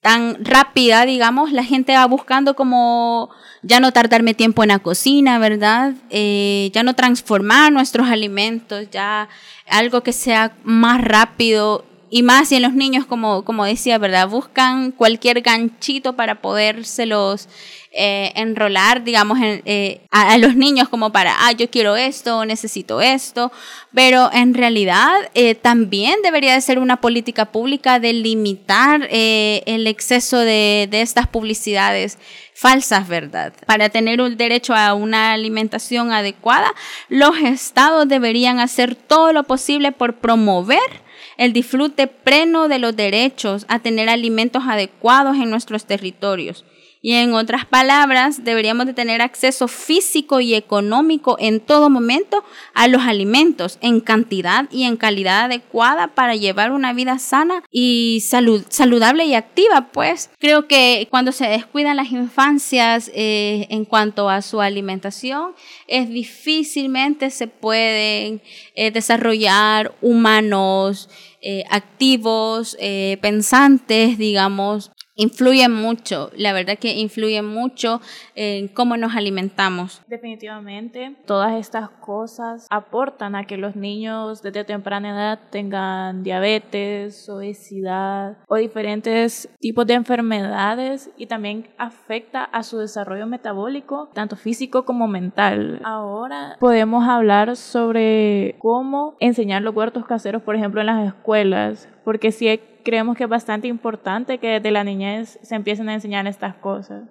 tan 0.00 0.44
rápida, 0.44 1.06
digamos, 1.06 1.52
la 1.52 1.62
gente 1.62 1.94
va 1.94 2.04
buscando 2.06 2.56
como 2.56 3.30
ya 3.62 3.78
no 3.78 3.92
tardarme 3.92 4.34
tiempo 4.34 4.64
en 4.64 4.70
la 4.70 4.80
cocina, 4.80 5.38
¿verdad? 5.38 5.94
Eh, 6.10 6.70
ya 6.74 6.82
no 6.82 6.94
transformar 6.94 7.70
nuestros 7.70 8.08
alimentos, 8.08 8.90
ya 8.90 9.28
algo 9.68 10.00
que 10.00 10.12
sea 10.12 10.56
más 10.64 11.00
rápido 11.00 11.84
y 12.10 12.22
más 12.22 12.48
si 12.48 12.56
en 12.56 12.62
los 12.62 12.74
niños, 12.74 13.06
como, 13.06 13.44
como 13.44 13.64
decía, 13.64 13.96
¿verdad? 13.98 14.28
Buscan 14.28 14.90
cualquier 14.90 15.40
ganchito 15.42 16.16
para 16.16 16.42
podérselos 16.42 17.48
eh, 17.92 18.32
enrolar, 18.36 19.02
digamos, 19.02 19.38
eh, 19.42 20.00
a, 20.10 20.38
los 20.38 20.54
niños 20.54 20.88
como 20.88 21.10
para, 21.10 21.34
ah, 21.38 21.52
yo 21.52 21.70
quiero 21.70 21.96
esto, 21.96 22.44
necesito 22.44 23.00
esto, 23.00 23.50
pero 23.92 24.30
en 24.32 24.54
realidad 24.54 25.12
eh, 25.34 25.54
también 25.54 26.22
debería 26.22 26.54
de 26.54 26.60
ser 26.60 26.78
una 26.78 27.00
política 27.00 27.46
pública 27.46 27.98
de 27.98 28.12
limitar 28.12 29.08
el 29.10 29.86
exceso 29.86 30.38
de, 30.38 30.86
de 30.90 31.00
estas 31.00 31.26
publicidades 31.26 32.18
falsas, 32.54 33.08
¿verdad? 33.08 33.52
Para 33.66 33.88
tener 33.88 34.20
un 34.20 34.36
derecho 34.36 34.74
a 34.74 34.94
una 34.94 35.32
alimentación 35.32 36.12
adecuada, 36.12 36.72
los 37.08 37.38
estados 37.38 38.06
deberían 38.06 38.60
hacer 38.60 38.94
todo 38.94 39.32
lo 39.32 39.44
posible 39.44 39.92
por 39.92 40.14
promover 40.14 41.09
el 41.40 41.54
disfrute 41.54 42.06
pleno 42.06 42.68
de 42.68 42.78
los 42.78 42.94
derechos 42.94 43.64
a 43.68 43.78
tener 43.78 44.10
alimentos 44.10 44.64
adecuados 44.68 45.36
en 45.36 45.48
nuestros 45.48 45.86
territorios 45.86 46.66
Y 47.02 47.14
en 47.14 47.32
otras 47.32 47.64
palabras, 47.64 48.44
deberíamos 48.44 48.84
de 48.84 48.92
tener 48.92 49.22
acceso 49.22 49.68
físico 49.68 50.40
y 50.40 50.54
económico 50.54 51.38
en 51.40 51.60
todo 51.60 51.88
momento 51.88 52.44
a 52.74 52.88
los 52.88 53.00
alimentos 53.00 53.78
en 53.80 54.00
cantidad 54.00 54.68
y 54.70 54.82
en 54.82 54.98
calidad 54.98 55.46
adecuada 55.46 56.08
para 56.08 56.36
llevar 56.36 56.72
una 56.72 56.92
vida 56.92 57.18
sana 57.18 57.62
y 57.70 58.22
salud, 58.28 58.62
saludable 58.68 59.24
y 59.24 59.32
activa. 59.32 59.88
Pues 59.92 60.28
creo 60.38 60.68
que 60.68 61.08
cuando 61.10 61.32
se 61.32 61.48
descuidan 61.48 61.96
las 61.96 62.12
infancias 62.12 63.10
eh, 63.14 63.66
en 63.70 63.86
cuanto 63.86 64.28
a 64.28 64.42
su 64.42 64.60
alimentación, 64.60 65.54
es 65.86 66.10
difícilmente 66.10 67.30
se 67.30 67.46
pueden 67.46 68.42
eh, 68.74 68.90
desarrollar 68.90 69.94
humanos 70.02 71.08
eh, 71.40 71.64
activos, 71.70 72.76
pensantes, 73.20 74.18
digamos, 74.18 74.90
influye 75.14 75.68
mucho, 75.68 76.30
la 76.36 76.52
verdad 76.52 76.78
que 76.78 76.98
influye 76.98 77.42
mucho 77.42 78.00
en 78.34 78.68
cómo 78.68 78.96
nos 78.96 79.14
alimentamos. 79.16 80.02
Definitivamente, 80.06 81.16
todas 81.26 81.54
estas 81.54 81.90
cosas 81.90 82.66
aportan 82.70 83.34
a 83.34 83.44
que 83.44 83.56
los 83.56 83.76
niños 83.76 84.42
desde 84.42 84.64
temprana 84.64 85.10
edad 85.10 85.40
tengan 85.50 86.22
diabetes, 86.22 87.28
obesidad 87.28 88.38
o 88.48 88.56
diferentes 88.56 89.48
tipos 89.58 89.86
de 89.86 89.94
enfermedades 89.94 91.10
y 91.16 91.26
también 91.26 91.68
afecta 91.78 92.44
a 92.44 92.62
su 92.62 92.78
desarrollo 92.78 93.26
metabólico, 93.26 94.08
tanto 94.14 94.36
físico 94.36 94.84
como 94.84 95.06
mental. 95.08 95.80
Ahora 95.84 96.56
podemos 96.60 97.06
hablar 97.08 97.56
sobre 97.56 98.56
cómo 98.58 99.16
enseñar 99.20 99.62
los 99.62 99.74
huertos 99.74 100.06
caseros, 100.06 100.42
por 100.42 100.56
ejemplo, 100.56 100.80
en 100.80 100.86
las 100.86 101.06
escuelas, 101.06 101.88
porque 102.10 102.32
si 102.32 102.58
creemos 102.82 103.16
que 103.16 103.22
es 103.22 103.30
bastante 103.30 103.68
importante 103.68 104.38
que 104.38 104.48
desde 104.48 104.72
la 104.72 104.82
niñez 104.82 105.38
se 105.42 105.54
empiecen 105.54 105.88
a 105.88 105.94
enseñar 105.94 106.26
estas 106.26 106.56
cosas. 106.56 107.04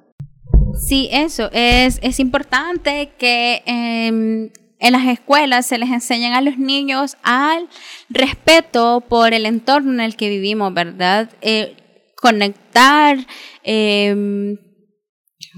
Sí, 0.74 1.08
eso, 1.14 1.50
es, 1.54 2.00
es 2.04 2.20
importante 2.20 3.14
que 3.18 3.64
em, 3.66 4.50
en 4.78 4.92
las 4.92 5.08
escuelas 5.08 5.66
se 5.68 5.78
les 5.78 5.90
enseñen 5.90 6.34
a 6.34 6.42
los 6.42 6.58
niños 6.58 7.16
al 7.24 7.70
respeto 8.10 9.00
por 9.08 9.34
el 9.34 9.46
entorno 9.46 9.94
en 9.94 10.02
el 10.02 10.18
que 10.18 10.28
vivimos, 10.28 10.74
¿verdad? 10.74 11.30
Eh, 11.40 11.78
conectar, 12.18 13.20
eh, 13.64 14.58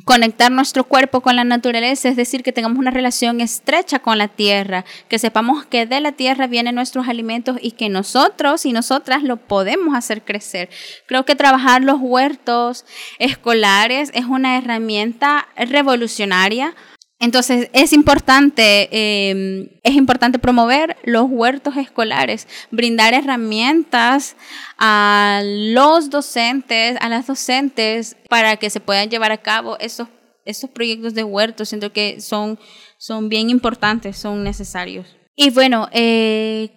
conectar 0.06 0.52
nuestro 0.52 0.86
cuerpo 0.86 1.22
con 1.22 1.36
la 1.36 1.44
naturaleza, 1.44 2.10
es 2.10 2.16
decir, 2.16 2.44
que 2.44 2.52
tengamos 2.52 2.80
una 2.80 2.92
relación 2.92 3.42
estrecha 3.42 4.00
con 4.00 4.18
la 4.18 4.28
tierra, 4.28 4.86
que 5.08 5.20
sepamos 5.20 5.66
que 5.66 5.86
de 5.86 6.00
la 6.00 6.14
tierra 6.14 6.48
vienen 6.48 6.76
nuestros 6.76 7.08
alimentos 7.08 7.58
y 7.62 7.72
que 7.72 7.90
nosotros 7.90 8.66
y 8.66 8.74
nosotras 8.74 9.24
lo 9.24 9.38
podemos 9.38 9.96
hacer 9.96 10.24
crecer. 10.24 10.70
Creo 11.08 11.26
que 11.26 11.36
trabajar 11.36 11.84
los 11.84 12.00
huertos 12.00 12.86
escolares 13.20 14.12
es 14.14 14.26
una 14.26 14.58
herramienta 14.58 15.48
revolucionaria 15.56 16.74
entonces 17.22 17.70
es 17.74 17.94
importante, 17.94 18.90
em, 18.92 19.70
es 19.84 19.94
importante 19.94 20.40
promover 20.40 20.98
los 21.04 21.30
huertos 21.30 21.78
escolares, 21.78 22.48
brindar 22.72 23.14
herramientas 23.14 24.36
a 24.80 25.42
los 25.46 26.10
docentes, 26.10 26.98
a 27.00 27.10
las 27.10 27.28
docentes, 27.28 28.18
para 28.28 28.58
que 28.58 28.72
se 28.72 28.80
puedan 28.80 29.12
llevar 29.12 29.32
a 29.32 29.38
cabo 29.38 29.78
esos, 29.78 30.08
esos 30.46 30.72
proyectos 30.72 31.14
de 31.14 31.24
huertos. 31.24 31.70
Siento 31.70 31.94
que 31.94 32.20
son, 32.22 32.58
son 32.98 33.30
bien 33.30 33.52
importantes, 33.52 34.18
son 34.18 34.44
necesarios. 34.44 35.06
Y 35.36 35.52
bueno, 35.52 35.90
eh, 35.92 36.72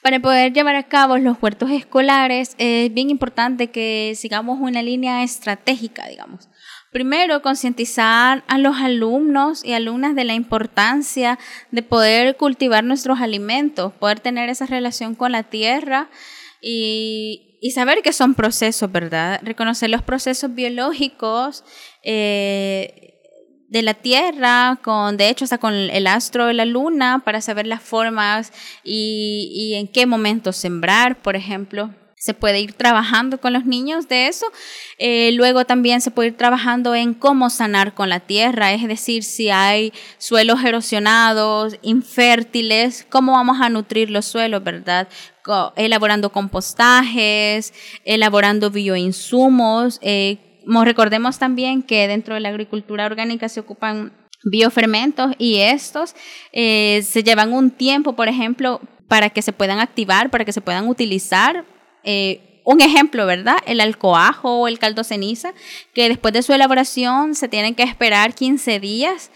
para 0.00 0.20
poder 0.20 0.54
llevar 0.54 0.76
a 0.76 0.84
cabo 0.84 1.18
los 1.18 1.36
huertos 1.42 1.70
escolares 1.70 2.54
es 2.56 2.94
bien 2.94 3.10
importante 3.10 3.66
que 3.70 4.14
sigamos 4.16 4.58
una 4.58 4.82
línea 4.82 5.22
estratégica, 5.22 6.08
digamos. 6.08 6.48
Primero, 6.92 7.42
concientizar 7.42 8.44
a 8.46 8.58
los 8.58 8.76
alumnos 8.76 9.64
y 9.64 9.72
alumnas 9.72 10.14
de 10.14 10.24
la 10.24 10.34
importancia 10.34 11.38
de 11.70 11.82
poder 11.82 12.36
cultivar 12.36 12.84
nuestros 12.84 13.20
alimentos, 13.20 13.92
poder 13.94 14.20
tener 14.20 14.48
esa 14.48 14.66
relación 14.66 15.14
con 15.14 15.32
la 15.32 15.42
tierra 15.42 16.08
y, 16.62 17.42
saber 17.74 18.02
que 18.02 18.12
son 18.12 18.34
procesos, 18.34 18.90
¿verdad? 18.92 19.40
Reconocer 19.42 19.90
los 19.90 20.02
procesos 20.02 20.54
biológicos 20.54 21.64
eh, 22.04 23.14
de 23.68 23.82
la 23.82 23.94
Tierra, 23.94 24.78
con, 24.82 25.16
de 25.16 25.28
hecho, 25.28 25.44
hasta 25.44 25.58
con 25.58 25.74
el 25.74 26.06
astro 26.06 26.46
de 26.46 26.54
la 26.54 26.64
Luna, 26.64 27.22
para 27.24 27.40
saber 27.40 27.66
las 27.66 27.82
formas 27.82 28.52
y, 28.84 29.50
y 29.52 29.74
en 29.74 29.88
qué 29.88 30.06
momento 30.06 30.52
sembrar, 30.52 31.20
por 31.20 31.34
ejemplo 31.34 31.90
se 32.18 32.34
puede 32.34 32.60
ir 32.60 32.72
trabajando 32.72 33.38
con 33.40 33.52
los 33.52 33.66
niños 33.66 34.08
de 34.08 34.28
eso. 34.28 34.46
Eh, 34.98 35.32
luego 35.32 35.64
también 35.64 36.00
se 36.00 36.10
puede 36.10 36.30
ir 36.30 36.36
trabajando 36.36 36.94
en 36.94 37.14
cómo 37.14 37.50
sanar 37.50 37.94
con 37.94 38.08
la 38.08 38.20
tierra, 38.20 38.72
es 38.72 38.88
decir, 38.88 39.22
si 39.22 39.50
hay 39.50 39.92
suelos 40.18 40.64
erosionados, 40.64 41.76
infértiles, 41.82 43.06
cómo 43.08 43.32
vamos 43.32 43.60
a 43.60 43.68
nutrir 43.68 44.10
los 44.10 44.24
suelos, 44.24 44.64
¿verdad? 44.64 45.08
elaborando 45.76 46.32
compostajes, 46.32 47.72
elaborando 48.04 48.70
bioinsumos. 48.70 50.00
Eh, 50.02 50.38
recordemos 50.84 51.38
también 51.38 51.84
que 51.84 52.08
dentro 52.08 52.34
de 52.34 52.40
la 52.40 52.48
agricultura 52.48 53.06
orgánica 53.06 53.48
se 53.48 53.60
ocupan 53.60 54.12
biofermentos 54.44 55.34
y 55.38 55.58
estos 55.58 56.16
eh, 56.52 57.02
se 57.08 57.22
llevan 57.22 57.52
un 57.52 57.70
tiempo, 57.70 58.14
por 58.14 58.28
ejemplo, 58.28 58.80
para 59.06 59.30
que 59.30 59.40
se 59.40 59.52
puedan 59.52 59.78
activar, 59.78 60.30
para 60.30 60.44
que 60.44 60.52
se 60.52 60.60
puedan 60.60 60.88
utilizar 60.88 61.64
eh, 62.06 62.62
un 62.64 62.80
ejemplo, 62.80 63.26
¿verdad? 63.26 63.58
El 63.66 63.80
alcoajo 63.80 64.60
o 64.60 64.68
el 64.68 64.78
caldo 64.78 65.04
ceniza, 65.04 65.52
que 65.92 66.08
después 66.08 66.32
de 66.32 66.42
su 66.42 66.52
elaboración 66.52 67.34
se 67.34 67.48
tienen 67.48 67.74
que 67.74 67.82
esperar 67.82 68.34
15 68.34 68.80
días 68.80 69.30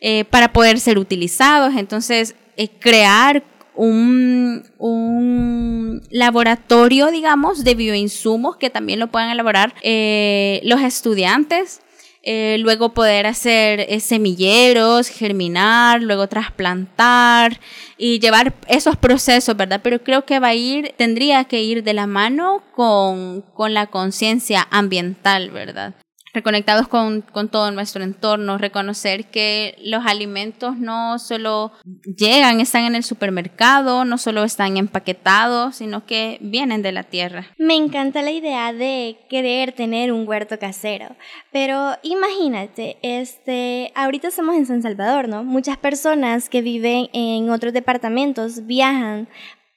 eh, 0.00 0.24
para 0.24 0.52
poder 0.52 0.80
ser 0.80 0.98
utilizados. 0.98 1.74
Entonces, 1.76 2.34
eh, 2.56 2.68
crear 2.68 3.44
un, 3.74 4.64
un, 4.78 6.02
laboratorio, 6.10 7.10
digamos, 7.10 7.62
de 7.62 7.74
bioinsumos 7.74 8.56
que 8.56 8.70
también 8.70 8.98
lo 8.98 9.08
puedan 9.08 9.30
elaborar 9.30 9.74
los 9.82 10.80
estudiantes 10.80 11.80
eh, 12.26 12.56
luego 12.58 12.94
poder 12.94 13.26
hacer 13.26 13.80
eh, 13.80 14.00
semilleros, 14.00 15.08
germinar, 15.08 16.02
luego 16.02 16.26
trasplantar 16.26 17.60
y 17.98 18.18
llevar 18.18 18.54
esos 18.66 18.96
procesos, 18.96 19.56
¿verdad? 19.56 19.80
Pero 19.82 20.02
creo 20.02 20.24
que 20.24 20.40
va 20.40 20.48
a 20.48 20.54
ir, 20.54 20.94
tendría 20.96 21.44
que 21.44 21.62
ir 21.62 21.84
de 21.84 21.92
la 21.92 22.06
mano 22.06 22.62
con, 22.74 23.42
con 23.54 23.74
la 23.74 23.86
conciencia 23.88 24.66
ambiental, 24.70 25.50
¿verdad? 25.50 25.94
Reconectados 26.34 26.88
con, 26.88 27.22
con, 27.22 27.48
todo 27.48 27.70
nuestro 27.70 28.02
entorno, 28.02 28.58
reconocer 28.58 29.26
que 29.26 29.76
los 29.82 30.04
alimentos 30.04 30.76
no 30.76 31.18
solo 31.20 31.72
llegan, 32.04 32.60
están 32.60 32.84
en 32.84 32.96
el 32.96 33.04
supermercado, 33.04 34.04
no 34.04 34.18
solo 34.18 34.42
están 34.42 34.76
empaquetados, 34.76 35.76
sino 35.76 36.04
que 36.04 36.38
vienen 36.40 36.82
de 36.82 36.92
la 36.92 37.04
tierra. 37.04 37.46
Me 37.56 37.76
encanta 37.76 38.20
la 38.20 38.32
idea 38.32 38.72
de 38.72 39.18
querer 39.30 39.72
tener 39.72 40.12
un 40.12 40.26
huerto 40.26 40.58
casero, 40.58 41.14
pero 41.52 41.96
imagínate, 42.02 42.98
este, 43.02 43.92
ahorita 43.94 44.28
estamos 44.28 44.56
en 44.56 44.66
San 44.66 44.82
Salvador, 44.82 45.28
¿no? 45.28 45.44
Muchas 45.44 45.76
personas 45.76 46.48
que 46.48 46.62
viven 46.62 47.08
en 47.12 47.48
otros 47.50 47.72
departamentos 47.72 48.66
viajan 48.66 49.28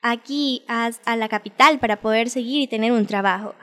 aquí 0.01 0.63
a, 0.67 0.89
a 1.05 1.15
la 1.15 1.27
capital 1.27 1.79
para 1.79 2.01
poder 2.01 2.29
seguir 2.29 2.61
y 2.61 2.67
tener 2.67 2.91
un 2.91 3.05
trabajo 3.05 3.53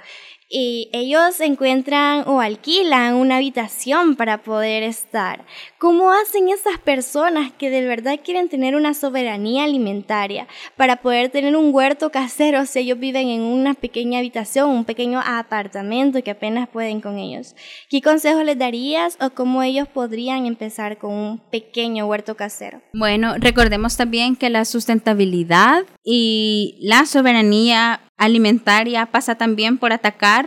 y 0.48 0.90
ellos 0.92 1.40
encuentran 1.40 2.24
o 2.26 2.40
alquilan 2.40 3.14
una 3.14 3.36
habitación 3.36 4.16
para 4.16 4.42
poder 4.42 4.82
estar. 4.82 5.44
¿Cómo 5.78 6.12
hacen 6.12 6.48
esas 6.48 6.78
personas 6.78 7.52
que 7.52 7.70
de 7.70 7.86
verdad 7.86 8.20
quieren 8.22 8.48
tener 8.48 8.76
una 8.76 8.94
soberanía 8.94 9.64
alimentaria 9.64 10.46
para 10.76 10.96
poder 10.96 11.30
tener 11.30 11.56
un 11.56 11.74
huerto 11.74 12.10
casero 12.10 12.66
si 12.66 12.80
ellos 12.80 12.98
viven 12.98 13.28
en 13.28 13.42
una 13.42 13.74
pequeña 13.74 14.18
habitación, 14.18 14.70
un 14.70 14.84
pequeño 14.84 15.20
apartamento 15.24 16.22
que 16.22 16.30
apenas 16.30 16.68
pueden 16.68 17.00
con 17.00 17.18
ellos? 17.18 17.54
¿Qué 17.88 18.02
consejos 18.02 18.44
les 18.44 18.58
darías 18.58 19.16
o 19.20 19.30
cómo 19.30 19.62
ellos 19.62 19.88
podrían 19.88 20.46
empezar 20.46 20.98
con 20.98 21.12
un 21.12 21.38
pequeño 21.50 22.06
huerto 22.06 22.36
casero? 22.36 22.82
Bueno, 22.92 23.34
recordemos 23.38 23.96
también 23.96 24.36
que 24.36 24.50
la 24.50 24.64
sustentabilidad 24.64 25.84
y 26.04 26.76
la 26.80 27.06
soberanía 27.06 28.00
alimentaria 28.16 29.06
pasa 29.06 29.34
también 29.34 29.78
por 29.78 29.92
atacar 29.92 30.43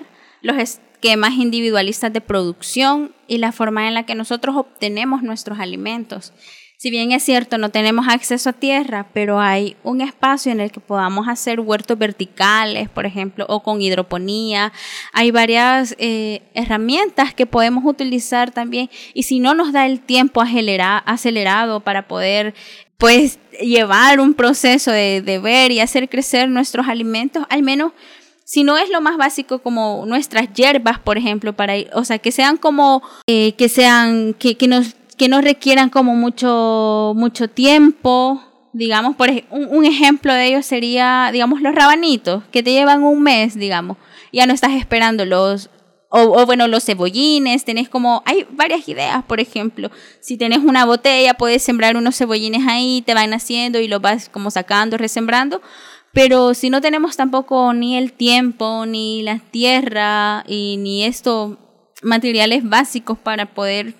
los 0.47 0.57
esquemas 0.57 1.33
individualistas 1.33 2.11
de 2.11 2.21
producción 2.21 3.13
y 3.27 3.37
la 3.37 3.51
forma 3.51 3.87
en 3.87 3.93
la 3.93 4.05
que 4.05 4.15
nosotros 4.15 4.55
obtenemos 4.55 5.21
nuestros 5.21 5.59
alimentos. 5.59 6.33
Si 6.79 6.91
bien 6.91 7.11
es 7.11 7.23
cierto, 7.23 7.57
no 7.57 7.69
tenemos 7.69 8.07
acceso 8.07 8.51
a 8.51 8.53
tierra, 8.53 9.07
pero 9.11 9.39
hay 9.39 9.75
un 9.83 9.99
espacio 9.99 10.51
en 10.51 10.59
el 10.59 10.71
que 10.71 10.79
podamos 10.79 11.27
hacer 11.27 11.59
huertos 11.59 11.97
verticales, 11.97 12.87
por 12.87 13.07
ejemplo, 13.07 13.47
o 13.49 13.63
con 13.63 13.81
hidroponía. 13.81 14.71
Hay 15.11 15.31
varias 15.31 15.95
eh, 15.97 16.43
herramientas 16.53 17.33
que 17.33 17.47
podemos 17.47 17.83
utilizar 17.83 18.51
también. 18.51 18.91
Y 19.15 19.23
si 19.23 19.39
no 19.39 19.55
nos 19.55 19.73
da 19.73 19.87
el 19.87 20.01
tiempo 20.01 20.39
acelerado 20.39 21.79
para 21.79 22.07
poder 22.07 22.53
pues 22.99 23.39
llevar 23.59 24.19
un 24.19 24.35
proceso 24.35 24.91
de, 24.91 25.23
de 25.23 25.39
ver 25.39 25.71
y 25.71 25.79
hacer 25.79 26.09
crecer 26.09 26.47
nuestros 26.47 26.87
alimentos, 26.87 27.43
al 27.49 27.63
menos 27.63 27.93
si 28.47 28.63
no 28.63 28.77
es 28.77 28.89
lo 28.89 29.01
más 29.01 29.17
básico 29.17 29.59
como 29.59 30.05
nuestras 30.07 30.53
hierbas, 30.53 30.99
por 30.99 31.17
ejemplo, 31.17 31.51
para 31.51 31.73
o 31.93 32.05
sea, 32.05 32.17
que 32.17 32.31
sean 32.31 32.55
como, 32.55 33.03
eh, 33.27 33.51
que 33.57 33.67
sean, 33.67 34.33
que, 34.35 34.55
que, 34.55 34.69
nos, 34.69 34.95
que 35.17 35.27
no 35.27 35.41
requieran 35.41 35.89
como 35.89 36.15
mucho, 36.15 37.11
mucho 37.17 37.49
tiempo, 37.49 38.41
digamos, 38.71 39.17
por 39.17 39.29
un, 39.51 39.67
un, 39.69 39.83
ejemplo 39.83 40.33
de 40.33 40.45
ello 40.45 40.63
sería, 40.63 41.29
digamos, 41.33 41.59
los 41.61 41.75
rabanitos, 41.75 42.45
que 42.49 42.63
te 42.63 42.71
llevan 42.71 43.03
un 43.03 43.21
mes, 43.21 43.53
digamos, 43.55 43.97
ya 44.31 44.45
no 44.45 44.53
estás 44.53 44.71
esperando 44.71 45.25
los, 45.25 45.69
o, 46.07 46.21
o, 46.21 46.45
bueno, 46.45 46.69
los 46.69 46.85
cebollines, 46.85 47.65
tenés 47.65 47.89
como, 47.89 48.23
hay 48.25 48.47
varias 48.51 48.87
ideas, 48.87 49.25
por 49.25 49.41
ejemplo, 49.41 49.91
si 50.21 50.37
tenés 50.37 50.59
una 50.59 50.85
botella, 50.85 51.33
puedes 51.33 51.63
sembrar 51.63 51.97
unos 51.97 52.15
cebollines 52.15 52.65
ahí, 52.65 53.03
te 53.05 53.13
van 53.13 53.33
haciendo 53.33 53.81
y 53.81 53.89
los 53.89 53.99
vas 53.99 54.29
como 54.29 54.51
sacando, 54.51 54.97
resembrando, 54.97 55.61
pero 56.17 56.55
si 56.55 56.71
no 56.71 56.81
tenemos 56.81 57.15
tampoco 57.15 57.73
ni 57.73 57.95
el 57.95 58.11
tiempo, 58.11 58.87
ni 58.87 59.21
la 59.21 59.37
tierra, 59.37 60.43
y 60.47 60.77
ni 60.77 61.03
estos 61.03 61.59
materiales 62.01 62.67
básicos 62.67 63.19
para 63.19 63.53
poder 63.53 63.93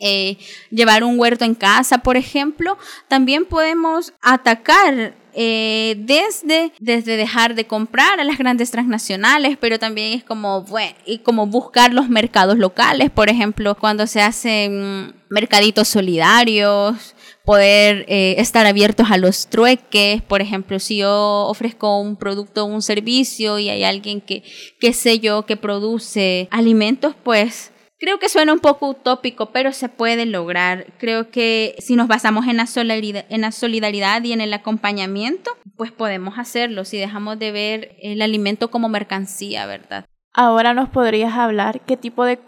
eh, 0.00 0.38
llevar 0.72 1.04
un 1.04 1.20
huerto 1.20 1.44
en 1.44 1.54
casa, 1.54 1.98
por 1.98 2.16
ejemplo, 2.16 2.76
también 3.06 3.44
podemos 3.44 4.12
atacar 4.22 5.14
eh, 5.34 5.94
desde, 5.98 6.72
desde 6.80 7.16
dejar 7.16 7.54
de 7.54 7.68
comprar 7.68 8.18
a 8.18 8.24
las 8.24 8.38
grandes 8.38 8.72
transnacionales, 8.72 9.56
pero 9.56 9.78
también 9.78 10.14
es 10.14 10.24
como, 10.24 10.62
bueno, 10.62 10.96
y 11.04 11.18
como 11.18 11.46
buscar 11.46 11.94
los 11.94 12.08
mercados 12.08 12.58
locales, 12.58 13.08
por 13.08 13.28
ejemplo, 13.28 13.76
cuando 13.76 14.08
se 14.08 14.20
hacen 14.20 15.14
mercaditos 15.28 15.86
solidarios, 15.86 17.14
poder 17.46 18.04
eh, 18.08 18.34
estar 18.38 18.66
abiertos 18.66 19.10
a 19.10 19.16
los 19.16 19.46
trueques. 19.46 20.20
Por 20.20 20.42
ejemplo, 20.42 20.78
si 20.78 20.98
yo 20.98 21.46
ofrezco 21.46 21.98
un 21.98 22.16
producto 22.16 22.64
o 22.64 22.66
un 22.66 22.82
servicio 22.82 23.58
y 23.58 23.70
hay 23.70 23.84
alguien 23.84 24.20
que, 24.20 24.42
qué 24.80 24.92
sé 24.92 25.20
yo, 25.20 25.46
que 25.46 25.56
produce 25.56 26.48
alimentos, 26.50 27.14
pues 27.22 27.72
creo 27.98 28.18
que 28.18 28.28
suena 28.28 28.52
un 28.52 28.58
poco 28.58 28.88
utópico, 28.88 29.52
pero 29.52 29.72
se 29.72 29.88
puede 29.88 30.26
lograr. 30.26 30.92
Creo 30.98 31.30
que 31.30 31.76
si 31.78 31.94
nos 31.94 32.08
basamos 32.08 32.48
en 32.48 32.58
la 32.58 32.66
solidaridad, 32.66 33.24
en 33.30 33.42
la 33.42 33.52
solidaridad 33.52 34.22
y 34.24 34.32
en 34.32 34.40
el 34.40 34.52
acompañamiento, 34.52 35.52
pues 35.76 35.92
podemos 35.92 36.38
hacerlo 36.38 36.84
si 36.84 36.98
dejamos 36.98 37.38
de 37.38 37.52
ver 37.52 37.96
el 38.02 38.20
alimento 38.22 38.70
como 38.70 38.88
mercancía, 38.88 39.66
¿verdad? 39.66 40.04
Ahora 40.32 40.74
nos 40.74 40.88
podrías 40.90 41.32
hablar 41.34 41.80
qué 41.86 41.96
tipo 41.96 42.24
de 42.24 42.38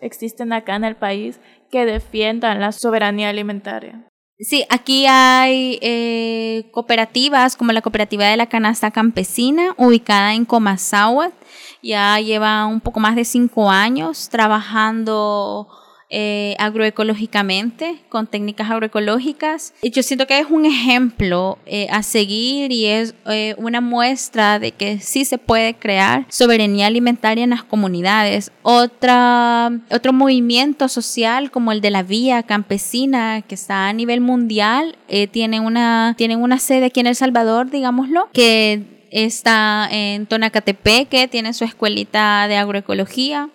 existen 0.00 0.52
acá 0.52 0.76
en 0.76 0.84
el 0.84 0.96
país 0.96 1.40
que 1.70 1.84
defiendan 1.84 2.60
la 2.60 2.72
soberanía 2.72 3.28
alimentaria. 3.30 4.08
Sí, 4.38 4.64
aquí 4.68 5.06
hay 5.06 5.78
eh, 5.80 6.68
cooperativas 6.72 7.56
como 7.56 7.72
la 7.72 7.82
cooperativa 7.82 8.26
de 8.26 8.36
la 8.36 8.48
canasta 8.48 8.90
campesina, 8.90 9.74
ubicada 9.78 10.34
en 10.34 10.44
Comasagua. 10.44 11.30
Ya 11.82 12.18
lleva 12.18 12.66
un 12.66 12.80
poco 12.80 12.98
más 12.98 13.14
de 13.14 13.24
cinco 13.24 13.70
años 13.70 14.28
trabajando 14.28 15.68
eh, 16.10 16.54
agroecológicamente, 16.58 17.98
con 18.08 18.26
técnicas 18.26 18.70
agroecológicas. 18.70 19.74
Yo 19.82 20.02
siento 20.02 20.26
que 20.26 20.38
es 20.38 20.46
un 20.48 20.66
ejemplo 20.66 21.58
eh, 21.66 21.88
a 21.90 22.02
seguir 22.02 22.72
y 22.72 22.86
es 22.86 23.14
eh, 23.26 23.54
una 23.58 23.80
muestra 23.80 24.58
de 24.58 24.72
que 24.72 25.00
sí 25.00 25.24
se 25.24 25.38
puede 25.38 25.74
crear 25.74 26.26
soberanía 26.28 26.86
alimentaria 26.86 27.44
en 27.44 27.50
las 27.50 27.64
comunidades. 27.64 28.52
Otra, 28.62 29.72
otro 29.90 30.12
movimiento 30.12 30.88
social 30.88 31.50
como 31.50 31.72
el 31.72 31.80
de 31.80 31.90
la 31.90 32.02
Vía 32.02 32.42
Campesina, 32.42 33.42
que 33.42 33.54
está 33.54 33.88
a 33.88 33.92
nivel 33.92 34.20
mundial, 34.20 34.96
tiene 35.32 35.60
una, 35.60 36.14
tienen 36.18 36.42
una 36.42 36.58
sede 36.58 36.86
aquí 36.86 37.00
en 37.00 37.06
El 37.06 37.16
Salvador, 37.16 37.70
digámoslo, 37.70 38.28
que 38.32 39.08
está 39.10 39.88
en 39.90 40.26
Tonacatepe, 40.26 41.06
que 41.06 41.28
tiene 41.28 41.52
su 41.54 41.64
escuelita 41.64 42.48
de 42.48 42.56
agroecología 42.56 43.48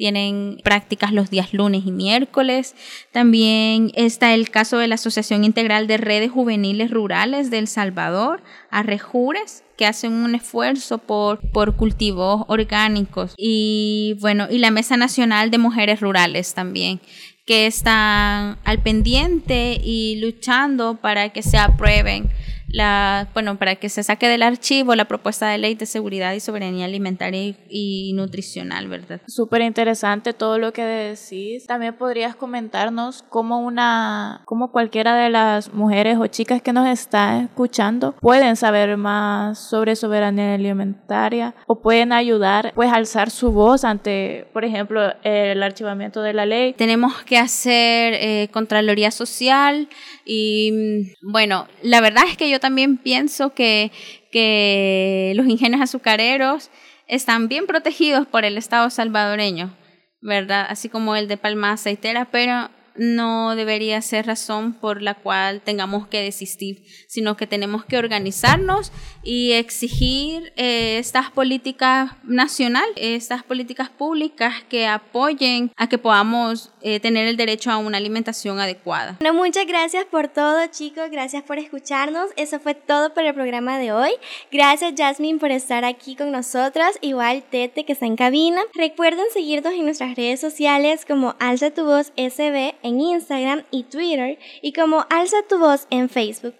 tienen 0.00 0.62
prácticas 0.64 1.12
los 1.12 1.28
días 1.28 1.52
lunes 1.52 1.82
y 1.84 1.92
miércoles. 1.92 2.74
También 3.12 3.92
está 3.94 4.32
el 4.32 4.48
caso 4.48 4.78
de 4.78 4.88
la 4.88 4.94
Asociación 4.94 5.44
Integral 5.44 5.86
de 5.86 5.98
Redes 5.98 6.30
Juveniles 6.30 6.90
Rurales 6.90 7.50
de 7.50 7.58
El 7.58 7.68
Salvador, 7.68 8.42
Arrejures, 8.70 9.62
que 9.76 9.84
hacen 9.84 10.14
un 10.14 10.34
esfuerzo 10.34 10.96
por, 10.96 11.40
por 11.50 11.76
cultivos 11.76 12.44
orgánicos. 12.48 13.34
Y 13.36 14.16
bueno, 14.20 14.46
y 14.50 14.56
la 14.56 14.70
Mesa 14.70 14.96
Nacional 14.96 15.50
de 15.50 15.58
Mujeres 15.58 16.00
Rurales 16.00 16.54
también, 16.54 17.02
que 17.44 17.66
están 17.66 18.56
al 18.64 18.82
pendiente 18.82 19.78
y 19.84 20.16
luchando 20.18 20.96
para 20.96 21.28
que 21.28 21.42
se 21.42 21.58
aprueben 21.58 22.30
la, 22.72 23.28
bueno, 23.34 23.58
para 23.58 23.76
que 23.76 23.88
se 23.88 24.02
saque 24.02 24.28
del 24.28 24.42
archivo 24.42 24.94
la 24.94 25.06
propuesta 25.06 25.48
de 25.48 25.58
ley 25.58 25.74
de 25.74 25.86
seguridad 25.86 26.32
y 26.32 26.40
soberanía 26.40 26.86
alimentaria 26.86 27.54
y, 27.68 28.12
nutricional, 28.14 28.88
¿verdad? 28.88 29.20
Súper 29.26 29.62
interesante 29.62 30.32
todo 30.32 30.58
lo 30.58 30.72
que 30.72 30.84
decís. 30.84 31.66
También 31.66 31.96
podrías 31.96 32.36
comentarnos 32.36 33.24
cómo 33.28 33.60
una, 33.60 34.42
cómo 34.44 34.70
cualquiera 34.72 35.14
de 35.16 35.30
las 35.30 35.72
mujeres 35.72 36.18
o 36.18 36.26
chicas 36.26 36.62
que 36.62 36.72
nos 36.72 36.88
está 36.88 37.42
escuchando 37.42 38.12
pueden 38.20 38.56
saber 38.56 38.96
más 38.96 39.58
sobre 39.58 39.96
soberanía 39.96 40.54
alimentaria 40.54 41.54
o 41.66 41.80
pueden 41.80 42.12
ayudar, 42.12 42.72
pues, 42.74 42.90
a 42.90 42.96
alzar 42.96 43.30
su 43.30 43.52
voz 43.52 43.84
ante, 43.84 44.48
por 44.52 44.64
ejemplo, 44.64 45.00
el 45.22 45.62
archivamiento 45.62 46.22
de 46.22 46.32
la 46.32 46.46
ley. 46.46 46.74
Tenemos 46.74 47.14
que 47.24 47.38
hacer 47.38 48.14
eh, 48.14 48.48
Contraloría 48.52 49.10
Social 49.10 49.88
y, 50.24 51.14
bueno, 51.22 51.66
la 51.82 52.00
verdad 52.00 52.24
es 52.28 52.36
que 52.36 52.50
yo 52.50 52.59
también 52.60 52.96
pienso 52.96 53.54
que, 53.54 53.90
que 54.30 55.32
los 55.36 55.46
ingenios 55.46 55.80
azucareros 55.80 56.70
están 57.06 57.48
bien 57.48 57.66
protegidos 57.66 58.26
por 58.26 58.44
el 58.44 58.56
Estado 58.56 58.88
salvadoreño, 58.90 59.74
¿verdad? 60.20 60.66
Así 60.68 60.88
como 60.88 61.16
el 61.16 61.26
de 61.26 61.36
Palma 61.36 61.72
Aceitera, 61.72 62.26
pero 62.26 62.70
no 63.00 63.56
debería 63.56 64.02
ser 64.02 64.26
razón 64.26 64.74
por 64.74 65.00
la 65.00 65.14
cual 65.14 65.62
tengamos 65.62 66.06
que 66.06 66.20
desistir, 66.20 66.84
sino 67.08 67.34
que 67.34 67.46
tenemos 67.46 67.86
que 67.86 67.96
organizarnos 67.96 68.92
y 69.22 69.52
exigir 69.52 70.52
eh, 70.56 70.98
estas 70.98 71.30
políticas 71.30 72.12
nacionales, 72.24 72.92
estas 72.98 73.42
políticas 73.42 73.88
públicas 73.88 74.52
que 74.68 74.86
apoyen 74.86 75.72
a 75.76 75.88
que 75.88 75.96
podamos 75.96 76.72
eh, 76.82 77.00
tener 77.00 77.26
el 77.26 77.38
derecho 77.38 77.70
a 77.70 77.78
una 77.78 77.96
alimentación 77.96 78.60
adecuada. 78.60 79.16
Bueno, 79.20 79.34
muchas 79.34 79.66
gracias 79.66 80.04
por 80.04 80.28
todo, 80.28 80.66
chicos, 80.66 81.10
gracias 81.10 81.42
por 81.42 81.58
escucharnos. 81.58 82.30
Eso 82.36 82.60
fue 82.60 82.74
todo 82.74 83.14
por 83.14 83.24
el 83.24 83.32
programa 83.32 83.78
de 83.78 83.92
hoy. 83.92 84.10
Gracias, 84.52 84.92
Jasmine, 84.94 85.38
por 85.38 85.52
estar 85.52 85.86
aquí 85.86 86.16
con 86.16 86.32
nosotras, 86.32 86.98
igual 87.00 87.44
Tete 87.50 87.86
que 87.86 87.94
está 87.94 88.04
en 88.04 88.16
cabina. 88.16 88.60
Recuerden 88.74 89.24
seguirnos 89.32 89.72
en 89.72 89.86
nuestras 89.86 90.16
redes 90.16 90.38
sociales 90.38 91.06
como 91.06 91.34
Alza 91.38 91.70
tu 91.70 91.86
Voz 91.86 92.12
SB 92.16 92.74
en 92.90 93.00
Instagram 93.00 93.62
y 93.70 93.84
Twitter 93.84 94.38
y 94.62 94.72
como 94.72 95.06
Alza 95.08 95.36
tu 95.48 95.58
voz 95.58 95.86
en 95.90 96.08
Facebook. 96.08 96.54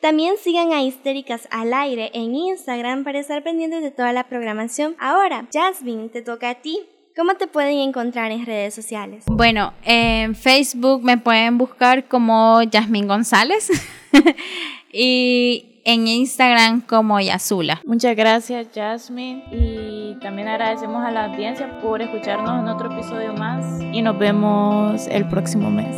También 0.00 0.34
sigan 0.42 0.72
a 0.72 0.82
Histéricas 0.82 1.48
al 1.50 1.72
aire 1.74 2.10
en 2.14 2.34
Instagram 2.34 3.04
para 3.04 3.18
estar 3.18 3.42
pendientes 3.42 3.82
de 3.82 3.90
toda 3.90 4.12
la 4.12 4.28
programación. 4.28 4.96
Ahora, 4.98 5.46
Jasmine, 5.52 6.08
te 6.08 6.22
toca 6.22 6.50
a 6.50 6.54
ti. 6.56 6.80
¿Cómo 7.14 7.34
te 7.34 7.46
pueden 7.46 7.78
encontrar 7.78 8.30
en 8.30 8.44
redes 8.44 8.74
sociales? 8.74 9.24
Bueno, 9.26 9.72
en 9.84 10.34
Facebook 10.34 11.02
me 11.02 11.16
pueden 11.16 11.56
buscar 11.56 12.08
como 12.08 12.60
Jasmine 12.70 13.06
González 13.06 13.70
y 14.92 15.75
en 15.86 16.08
Instagram 16.08 16.82
como 16.82 17.20
Yazula. 17.20 17.80
Muchas 17.86 18.16
gracias 18.16 18.66
Jasmine 18.74 19.44
y 19.52 20.16
también 20.20 20.48
agradecemos 20.48 21.02
a 21.04 21.12
la 21.12 21.26
audiencia 21.26 21.80
por 21.80 22.02
escucharnos 22.02 22.60
en 22.60 22.68
otro 22.68 22.92
episodio 22.92 23.32
más 23.32 23.80
y 23.80 24.02
nos 24.02 24.18
vemos 24.18 25.06
el 25.06 25.28
próximo 25.28 25.70
mes. 25.70 25.96